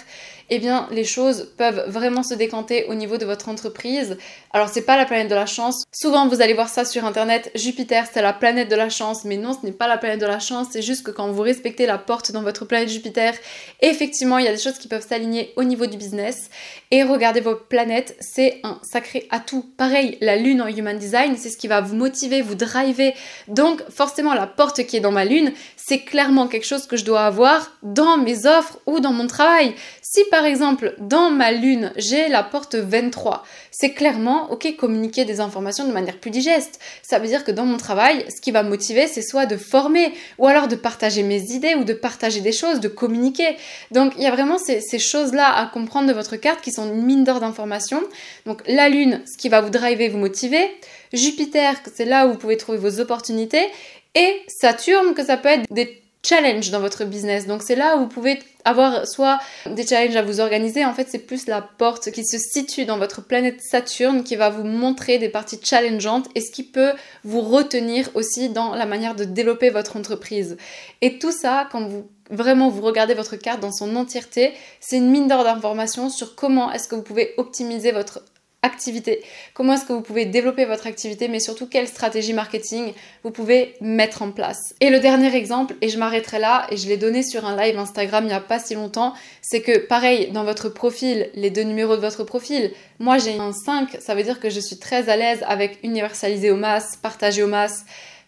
eh 0.50 0.60
bien 0.60 0.88
les 0.92 1.04
choses 1.04 1.52
peuvent 1.58 1.86
vraiment 1.88 2.24
se 2.24 2.34
décanter 2.34 2.86
au 2.86 2.94
niveau 2.94 3.18
de 3.18 3.26
votre 3.26 3.50
entreprise. 3.50 4.18
Alors 4.52 4.70
c'est 4.70 4.82
pas 4.82 4.98
la 4.98 5.06
planète 5.06 5.30
de 5.30 5.36
la 5.36 5.46
chance. 5.46 5.84
Souvent 5.94 6.28
vous 6.28 6.42
allez 6.42 6.54
voir 6.54 6.70
ça 6.70 6.86
sur 6.86 7.06
internet, 7.06 7.52
Jupiter 7.56 8.06
c'est 8.12 8.22
la 8.22 8.34
planète 8.34 8.70
de 8.70 8.76
la 8.76 8.90
chance, 8.90 9.26
mais 9.26 9.38
non 9.38 9.54
ce 9.54 9.66
n'est 9.66 9.72
pas 9.72 9.88
la 9.88 9.98
planète 9.98 10.22
de 10.22 10.26
la 10.26 10.40
chance, 10.40 10.68
c'est 10.72 10.82
juste 10.82 11.06
que 11.06 11.12
quand 11.12 11.32
vous 11.32 11.42
respectez 11.42 11.86
la 11.86 11.98
porte 11.98 12.32
dans 12.32 12.44
votre 12.44 12.66
planète 12.66 12.90
Jupiter, 12.90 13.34
effectivement 13.82 14.38
il 14.38 14.46
y 14.46 14.48
a 14.48 14.54
des 14.54 14.62
choses 14.62 14.78
qui 14.78 14.88
peuvent 14.88 15.06
s'aligner 15.08 15.54
au 15.56 15.64
niveau 15.64 15.86
du 15.86 15.98
business. 15.98 16.50
Et 16.92 17.04
regardez 17.04 17.42
vos 17.42 17.56
planètes, 17.56 18.16
c'est 18.20 18.60
un 18.64 18.80
sacré 18.84 19.28
atout. 19.32 19.66
Pareil, 19.78 20.18
la 20.22 20.38
lune 20.38 20.62
en 20.62 20.68
Human 20.68 20.98
Design, 20.98 21.36
c'est 21.38 21.50
ce 21.50 21.58
qui 21.58 21.68
va 21.68 21.82
vous 21.82 21.96
motiver, 21.96 22.42
vous 22.42 22.56
driver. 22.56 23.14
Donc 23.48 23.82
forcément 23.90 24.34
la 24.34 24.48
porte 24.48 24.86
qui 24.86 24.98
est 24.98 25.02
dans 25.02 25.12
ma 25.12 25.26
lune, 25.26 25.52
c'est 25.76 26.00
clairement 26.00 26.48
quelque 26.48 26.66
chose 26.66 26.88
que 26.88 26.98
je 26.98 27.06
dois 27.06 27.26
avoir 27.26 27.72
dans 27.84 28.18
mes 28.18 28.46
offres 28.46 28.80
ou 28.86 29.00
dans 29.00 29.14
mon 29.14 29.28
travail. 29.28 29.74
Si 30.02 30.24
par 30.36 30.44
exemple 30.44 30.96
dans 30.98 31.32
ma 31.32 31.54
lune 31.54 31.94
j'ai 31.96 32.28
la 32.28 32.44
porte 32.44 32.76
23, 32.76 33.46
c'est 33.72 33.92
clairement 33.92 34.52
ok 34.52 34.76
communiquer 34.76 35.24
des 35.24 35.40
informations 35.40 35.88
de 35.88 35.94
manière 35.94 36.20
plus 36.20 36.30
digeste. 36.30 36.78
Ça 37.04 37.20
veut 37.20 37.28
dire 37.28 37.46
que 37.46 37.52
dans 37.52 37.66
mon 37.66 37.78
travail, 37.78 38.26
ce 38.28 38.42
qui 38.42 38.52
va 38.52 38.62
motiver, 38.62 39.08
c'est 39.08 39.22
soit 39.22 39.46
de 39.46 39.56
former 39.56 40.14
ou 40.38 40.46
alors 40.46 40.68
de 40.68 40.76
partager 40.76 41.24
mes 41.24 41.42
idées 41.54 41.76
ou 41.76 41.86
de 41.86 41.94
partager 41.94 42.42
des 42.42 42.52
choses, 42.52 42.82
de 42.82 42.90
communiquer. 42.90 43.56
Donc 43.92 44.12
il 44.18 44.24
y 44.24 44.28
a 44.28 44.32
vraiment 44.32 44.58
ces, 44.58 44.82
ces 44.82 45.00
choses-là 45.00 45.56
à 45.56 45.68
comprendre 45.68 46.10
de 46.10 46.14
votre 46.14 46.36
carte 46.36 46.60
qui 46.60 46.74
sont 46.74 46.86
une 46.86 47.06
mine 47.06 47.24
d'or 47.24 47.40
d'informations. 47.40 48.04
Donc 48.46 48.62
la 48.68 48.90
lune, 48.90 49.22
ce 49.26 49.38
qui 49.38 49.48
va 49.48 49.62
vous 49.62 49.70
driver, 49.70 50.10
vous 50.10 50.18
motiver. 50.18 50.70
Jupiter, 51.14 51.78
c'est 51.94 52.04
là 52.04 52.28
où 52.28 52.34
vous 52.34 52.38
pouvez 52.38 52.58
trouver 52.58 52.78
vos 52.78 53.00
opportunités. 53.00 53.70
Et 54.16 54.42
Saturne, 54.50 55.14
que 55.14 55.24
ça 55.24 55.38
peut 55.38 55.48
être 55.48 55.64
des 55.72 56.02
challenge 56.26 56.72
dans 56.72 56.80
votre 56.80 57.06
business. 57.06 57.46
Donc 57.48 57.62
c'est 57.62 57.76
là 57.76 57.96
où 57.96 58.02
vous 58.02 58.08
pouvez 58.08 58.40
avoir 58.64 59.08
soit 59.08 59.40
des 59.70 59.86
challenges 59.86 60.16
à 60.16 60.24
vous 60.24 60.40
organiser, 60.40 60.84
en 60.84 60.94
fait 60.94 61.08
c'est 61.08 61.20
plus 61.20 61.46
la 61.46 61.62
porte 61.62 62.10
qui 62.10 62.26
se 62.26 62.40
situe 62.40 62.86
dans 62.86 62.98
votre 62.98 63.22
planète 63.22 63.62
Saturne 63.62 64.24
qui 64.24 64.36
va 64.36 64.50
vous 64.50 64.64
montrer 64.64 65.20
des 65.20 65.30
parties 65.30 65.60
challengeantes 65.64 66.28
et 66.34 66.42
ce 66.42 66.52
qui 66.52 66.64
peut 66.64 66.94
vous 67.24 67.42
retenir 67.42 68.10
aussi 68.16 68.50
dans 68.50 68.74
la 68.74 68.88
manière 68.88 69.16
de 69.16 69.24
développer 69.24 69.70
votre 69.70 69.98
entreprise. 69.98 70.58
Et 71.02 71.20
tout 71.20 71.32
ça, 71.32 71.68
quand 71.72 71.88
vous 71.88 72.08
vraiment 72.32 72.70
vous 72.70 72.82
regardez 72.82 73.14
votre 73.14 73.36
carte 73.36 73.60
dans 73.60 73.72
son 73.72 73.96
entièreté, 73.96 74.54
c'est 74.80 74.98
une 74.98 75.12
mine 75.12 75.28
d'or 75.28 75.44
d'informations 75.44 76.10
sur 76.10 76.36
comment 76.36 76.72
est-ce 76.72 76.88
que 76.88 76.96
vous 76.96 77.04
pouvez 77.04 77.36
optimiser 77.38 77.92
votre 77.92 78.24
activité, 78.66 79.24
comment 79.54 79.74
est-ce 79.74 79.86
que 79.86 79.94
vous 79.94 80.02
pouvez 80.02 80.26
développer 80.26 80.66
votre 80.66 80.88
activité, 80.88 81.28
mais 81.28 81.40
surtout 81.40 81.68
quelle 81.68 81.88
stratégie 81.88 82.34
marketing 82.34 82.94
vous 83.24 83.32
pouvez 83.32 83.76
mettre 83.80 84.22
en 84.22 84.32
place? 84.32 84.74
Et 84.82 84.90
le 84.90 85.00
dernier 85.00 85.34
exemple, 85.36 85.76
et 85.82 85.90
je 85.90 85.98
m'arrêterai 85.98 86.40
là, 86.40 86.68
et 86.72 86.78
je 86.78 86.88
l'ai 86.88 86.98
donné 86.98 87.24
sur 87.24 87.46
un 87.46 87.56
live 87.56 87.78
Instagram 87.78 88.26
il 88.26 88.28
n'y 88.28 88.34
a 88.34 88.40
pas 88.42 88.60
si 88.60 88.76
longtemps, 88.76 89.14
c'est 89.42 89.62
que 89.62 89.78
pareil, 89.78 90.32
dans 90.32 90.44
votre 90.44 90.70
profil, 90.70 91.30
les 91.36 91.50
deux 91.50 91.64
numéros 91.64 91.96
de 91.96 92.02
votre 92.02 92.24
profil, 92.24 92.72
moi 93.00 93.18
j'ai 93.18 93.38
un 93.38 93.54
5, 93.54 93.98
ça 94.00 94.16
veut 94.16 94.24
dire 94.24 94.40
que 94.40 94.50
je 94.50 94.60
suis 94.60 94.78
très 94.78 95.10
à 95.10 95.16
l'aise 95.16 95.44
avec 95.48 95.80
universaliser 95.84 96.52
au 96.52 96.56
masse, 96.56 96.98
partager 97.02 97.44
au 97.44 97.48
masse, 97.48 97.86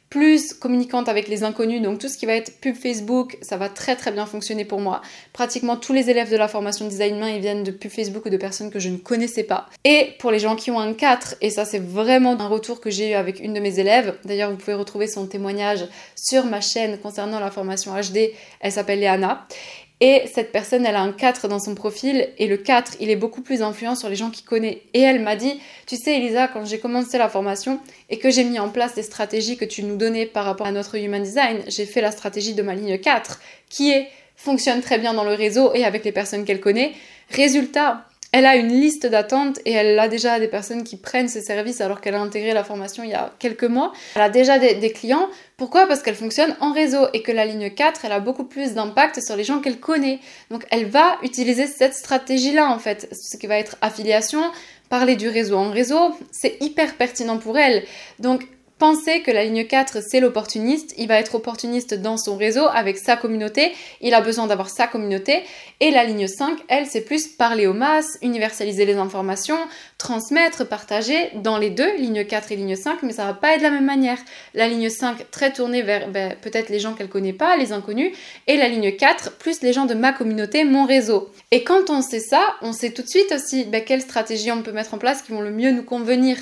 plus 0.10 0.54
communicante 0.54 1.10
avec 1.10 1.28
les 1.28 1.44
inconnus, 1.44 1.82
donc 1.82 2.00
tout 2.00 2.08
ce 2.08 2.18
qui 2.18 2.26
va 2.26 2.34
être 2.34 2.60
pub 2.62 2.76
Facebook, 2.76 3.38
ça 3.42 3.58
va 3.58 3.68
très 3.70 3.96
très 3.96 4.12
bien 4.12 4.26
fonctionner 4.26 4.64
pour 4.64 4.80
moi. 4.80 5.02
Pratiquement 5.34 5.76
tous 5.76 5.94
les 5.94 6.10
élèves 6.10 6.32
de 6.32 6.38
la 6.38 6.48
formation 6.48 6.88
design 6.88 7.20
main, 7.20 7.30
ils 7.30 7.42
viennent 7.42 7.64
de 7.64 7.72
pub 7.72 7.92
Facebook 7.92 8.26
ou 8.26 8.30
de 8.30 8.38
personnes 8.38 8.72
que 8.72 8.80
je 8.80 8.90
ne 8.90 8.98
connaissais 8.98 9.44
pas. 9.44 9.68
Et 9.84 10.14
pour 10.20 10.32
les 10.32 10.40
gens 10.40 10.56
qui 10.56 10.72
ont 10.72 10.80
un 10.80 10.94
4, 10.94 11.36
et 11.42 11.50
ça 11.50 11.66
c'est 11.66 11.84
vraiment 11.84 12.40
un 12.40 12.48
retour 12.48 12.80
que 12.80 12.90
j'ai 12.90 13.12
eu 13.12 13.14
avec 13.14 13.40
une 13.40 13.54
de 13.54 13.60
mes 13.60 13.80
élèves, 13.80 14.18
d'ailleurs 14.24 14.52
vous 14.52 14.58
pouvez 14.58 14.76
retrouver 14.76 15.08
son 15.08 15.28
témoignage 15.28 15.86
sur 16.16 16.46
ma 16.46 16.62
chaîne 16.62 16.98
concernant 17.00 17.40
la 17.40 17.52
formation 17.52 17.94
HD, 17.94 18.32
elle 18.62 18.72
s'appelle 18.72 19.00
Léana, 19.00 19.46
et 20.00 20.24
cette 20.32 20.52
personne, 20.52 20.86
elle 20.86 20.96
a 20.96 21.02
un 21.02 21.12
4 21.12 21.48
dans 21.48 21.60
son 21.60 21.74
profil 21.74 22.30
et 22.38 22.46
le 22.48 22.58
4, 22.58 22.98
il 23.00 23.10
est 23.10 23.16
beaucoup 23.16 23.42
plus 23.42 23.64
influent 23.64 23.96
sur 23.96 24.10
les 24.10 24.16
gens 24.16 24.30
qui 24.30 24.44
connaissent. 24.44 24.78
Et 24.94 25.02
elle 25.02 25.22
m'a 25.22 25.36
dit, 25.36 25.60
tu 25.88 25.96
sais 25.96 26.18
Elisa, 26.18 26.48
quand 26.48 26.66
j'ai 26.66 26.80
commencé 26.80 27.18
la 27.18 27.30
formation 27.30 27.80
et 28.10 28.20
que 28.20 28.30
j'ai 28.30 28.44
mis 28.44 28.60
en 28.60 28.70
place 28.70 28.96
les 28.96 29.04
stratégies 29.04 29.58
que 29.58 29.66
tu 29.66 29.82
nous 29.84 29.98
donnais 29.98 30.28
par 30.28 30.46
rapport 30.46 30.68
à 30.68 30.72
notre 30.72 30.96
Human 30.98 31.24
Design, 31.24 31.64
j'ai 31.68 31.86
fait 31.86 32.02
la 32.02 32.12
stratégie 32.12 32.54
de 32.54 32.62
ma 32.62 32.76
ligne 32.76 33.00
4 33.00 33.40
qui 33.70 33.92
est 33.92 34.08
fonctionne 34.36 34.82
très 34.82 35.00
bien 35.00 35.16
dans 35.16 35.24
le 35.24 35.34
réseau 35.34 35.74
et 35.74 35.84
avec 35.84 36.06
les 36.06 36.12
personnes 36.12 36.46
qu'elle 36.46 36.62
connaît. 36.62 36.94
Résultat, 37.32 38.07
elle 38.34 38.46
a 38.46 38.56
une 38.56 38.68
liste 38.68 39.06
d'attente 39.06 39.60
et 39.66 39.72
elle 39.72 39.98
a 39.98 40.08
déjà 40.08 40.40
des 40.40 40.48
personnes 40.48 40.84
qui 40.84 40.98
prennent 40.98 41.30
ses 41.30 41.42
services 41.42 41.80
alors 41.80 42.02
qu'elle 42.02 42.16
a 42.16 42.20
intégré 42.20 42.54
la 42.54 42.64
formation 42.64 43.04
il 43.04 43.12
y 43.12 43.14
a 43.14 43.34
quelques 43.40 43.64
mois. 43.64 43.94
Elle 44.16 44.22
a 44.22 44.30
déjà 44.30 44.60
des, 44.60 44.92
clients. 44.92 45.30
Pourquoi? 45.56 45.88
Parce 45.88 46.04
qu'elle 46.04 46.16
fonctionne 46.16 46.56
en 46.60 46.74
réseau 46.74 47.08
et 47.14 47.22
que 47.22 47.32
la 47.32 47.46
ligne 47.46 47.70
4, 47.70 48.06
elle 48.06 48.12
a 48.12 48.20
beaucoup 48.20 48.44
plus 48.44 48.74
d'impact 48.74 49.22
sur 49.22 49.36
les 49.36 49.44
gens 49.44 49.60
qu'elle 49.60 49.80
connaît. 49.80 50.20
Donc 50.52 50.66
elle 50.72 50.86
va 50.86 51.18
utiliser 51.24 51.68
cette 51.68 51.94
stratégie-là 51.94 52.70
en 52.70 52.80
fait, 52.80 53.08
ce 53.14 53.38
qui 53.38 53.48
va 53.48 53.58
être 53.58 53.78
affiliation, 53.82 54.42
parler 54.90 55.16
du 55.16 55.30
réseau 55.30 55.58
en 55.58 55.72
réseau, 55.72 56.16
c'est 56.32 56.58
hyper 56.62 56.96
pertinent 56.96 57.38
pour 57.38 57.58
elle. 57.58 57.84
Donc 58.20 58.46
Pensez 58.80 59.24
que 59.24 59.32
la 59.32 59.44
ligne 59.44 59.66
4, 59.66 60.04
c'est 60.08 60.20
l'opportuniste. 60.20 60.94
Il 61.00 61.08
va 61.08 61.20
être 61.20 61.34
opportuniste 61.34 61.96
dans 61.96 62.16
son 62.16 62.38
réseau 62.38 62.68
avec 62.72 62.98
sa 62.98 63.16
communauté. 63.16 63.72
Il 64.02 64.14
a 64.14 64.22
besoin 64.22 64.46
d'avoir 64.46 64.70
sa 64.70 64.86
communauté. 64.86 65.42
Et 65.80 65.90
la 65.90 66.04
ligne 66.04 66.28
5, 66.28 66.60
elle, 66.68 66.86
c'est 66.86 67.02
plus 67.02 67.28
parler 67.28 67.66
aux 67.66 67.74
masses, 67.74 68.20
universaliser 68.22 68.86
les 68.86 68.98
informations, 68.98 69.58
transmettre, 69.98 70.68
partager 70.68 71.32
dans 71.36 71.58
les 71.58 71.72
deux, 71.72 71.96
ligne 71.98 72.24
4 72.24 72.52
et 72.52 72.56
ligne 72.56 72.76
5, 72.76 73.02
mais 73.02 73.14
ça 73.14 73.26
va 73.26 73.34
pas 73.34 73.54
être 73.54 73.60
de 73.60 73.64
la 73.64 73.72
même 73.72 73.86
manière. 73.86 74.20
La 74.54 74.68
ligne 74.68 74.92
5, 74.92 75.32
très 75.32 75.52
tournée 75.52 75.82
vers 75.82 76.10
ben, 76.10 76.36
peut-être 76.40 76.70
les 76.70 76.80
gens 76.80 76.94
qu'elle 76.94 77.10
connaît 77.10 77.34
pas, 77.34 77.58
les 77.58 77.72
inconnus. 77.72 78.12
Et 78.46 78.58
la 78.58 78.68
ligne 78.68 78.96
4, 78.96 79.38
plus 79.38 79.62
les 79.64 79.74
gens 79.74 79.86
de 79.86 79.96
ma 79.96 80.14
communauté, 80.14 80.66
mon 80.66 80.86
réseau. 80.86 81.32
Et 81.50 81.64
quand 81.64 81.90
on 81.90 82.04
sait 82.04 82.20
ça, 82.20 82.42
on 82.62 82.74
sait 82.74 82.92
tout 82.92 83.02
de 83.02 83.08
suite 83.08 83.32
aussi 83.32 83.64
ben, 83.64 83.84
quelles 83.84 84.02
stratégies 84.02 84.52
on 84.52 84.62
peut 84.62 84.72
mettre 84.72 84.94
en 84.94 85.00
place 85.00 85.24
qui 85.24 85.32
vont 85.32 85.42
le 85.42 85.52
mieux 85.52 85.72
nous 85.72 85.84
convenir. 85.84 86.38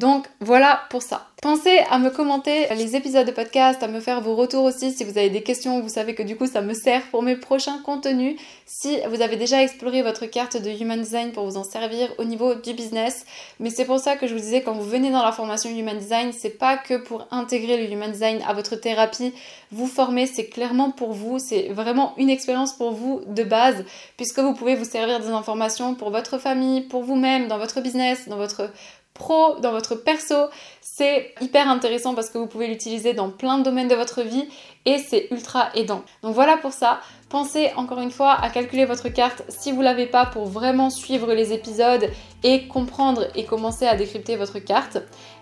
Donc 0.00 0.26
voilà 0.40 0.80
pour 0.88 1.02
ça. 1.02 1.26
Pensez 1.42 1.78
à 1.90 1.98
me 1.98 2.08
commenter 2.08 2.66
les 2.74 2.96
épisodes 2.96 3.26
de 3.26 3.32
podcast, 3.32 3.82
à 3.82 3.88
me 3.88 4.00
faire 4.00 4.22
vos 4.22 4.34
retours 4.34 4.64
aussi 4.64 4.92
si 4.92 5.04
vous 5.04 5.18
avez 5.18 5.28
des 5.28 5.42
questions. 5.42 5.80
Vous 5.80 5.90
savez 5.90 6.14
que 6.14 6.22
du 6.22 6.36
coup 6.36 6.46
ça 6.46 6.62
me 6.62 6.72
sert 6.72 7.02
pour 7.10 7.22
mes 7.22 7.36
prochains 7.36 7.82
contenus. 7.84 8.40
Si 8.64 8.98
vous 9.10 9.20
avez 9.20 9.36
déjà 9.36 9.62
exploré 9.62 10.00
votre 10.00 10.24
carte 10.24 10.56
de 10.56 10.70
Human 10.70 10.98
Design 10.98 11.32
pour 11.32 11.44
vous 11.44 11.58
en 11.58 11.64
servir 11.64 12.08
au 12.16 12.24
niveau 12.24 12.54
du 12.54 12.72
business. 12.72 13.26
Mais 13.58 13.68
c'est 13.68 13.84
pour 13.84 13.98
ça 13.98 14.16
que 14.16 14.26
je 14.26 14.32
vous 14.32 14.40
disais, 14.40 14.62
quand 14.62 14.72
vous 14.72 14.88
venez 14.88 15.10
dans 15.10 15.22
la 15.22 15.32
formation 15.32 15.68
Human 15.68 15.98
Design, 15.98 16.32
c'est 16.32 16.56
pas 16.56 16.78
que 16.78 16.94
pour 16.94 17.26
intégrer 17.30 17.76
le 17.76 17.92
Human 17.92 18.10
Design 18.10 18.40
à 18.48 18.54
votre 18.54 18.76
thérapie, 18.76 19.34
vous 19.70 19.86
former, 19.86 20.24
c'est 20.26 20.46
clairement 20.46 20.90
pour 20.92 21.12
vous, 21.12 21.38
c'est 21.38 21.68
vraiment 21.68 22.14
une 22.16 22.30
expérience 22.30 22.72
pour 22.72 22.92
vous 22.92 23.20
de 23.26 23.42
base, 23.42 23.84
puisque 24.16 24.38
vous 24.38 24.54
pouvez 24.54 24.76
vous 24.76 24.84
servir 24.84 25.20
des 25.20 25.28
informations 25.28 25.94
pour 25.94 26.10
votre 26.10 26.38
famille, 26.38 26.82
pour 26.82 27.02
vous-même, 27.02 27.48
dans 27.48 27.58
votre 27.58 27.80
business, 27.80 28.28
dans 28.28 28.36
votre 28.36 28.70
pro, 29.14 29.56
dans 29.60 29.72
votre 29.72 29.94
perso. 29.94 30.34
C'est 30.80 31.34
hyper 31.40 31.68
intéressant 31.68 32.14
parce 32.14 32.30
que 32.30 32.38
vous 32.38 32.46
pouvez 32.46 32.66
l'utiliser 32.66 33.12
dans 33.12 33.30
plein 33.30 33.58
de 33.58 33.64
domaines 33.64 33.88
de 33.88 33.94
votre 33.94 34.22
vie 34.22 34.48
et 34.86 34.98
c'est 34.98 35.28
ultra 35.30 35.70
aidant. 35.74 36.02
Donc 36.22 36.34
voilà 36.34 36.56
pour 36.56 36.72
ça. 36.72 37.00
Pensez 37.28 37.70
encore 37.76 38.00
une 38.00 38.10
fois 38.10 38.32
à 38.32 38.50
calculer 38.50 38.84
votre 38.84 39.08
carte 39.08 39.42
si 39.48 39.72
vous 39.72 39.82
l'avez 39.82 40.06
pas 40.06 40.26
pour 40.26 40.46
vraiment 40.46 40.90
suivre 40.90 41.32
les 41.32 41.52
épisodes 41.52 42.10
et 42.42 42.66
comprendre 42.66 43.28
et 43.34 43.44
commencer 43.44 43.86
à 43.86 43.96
décrypter 43.96 44.36
votre 44.36 44.58
carte. 44.58 44.98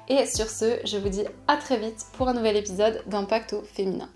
Et 0.09 0.27
sur 0.27 0.49
ce, 0.49 0.79
je 0.85 0.97
vous 0.97 1.09
dis 1.09 1.25
à 1.47 1.57
très 1.57 1.79
vite 1.79 2.07
pour 2.17 2.29
un 2.29 2.35
nouvel 2.35 2.57
épisode 2.57 3.03
d'Impact 3.07 3.53
au 3.53 3.63
féminin. 3.63 4.09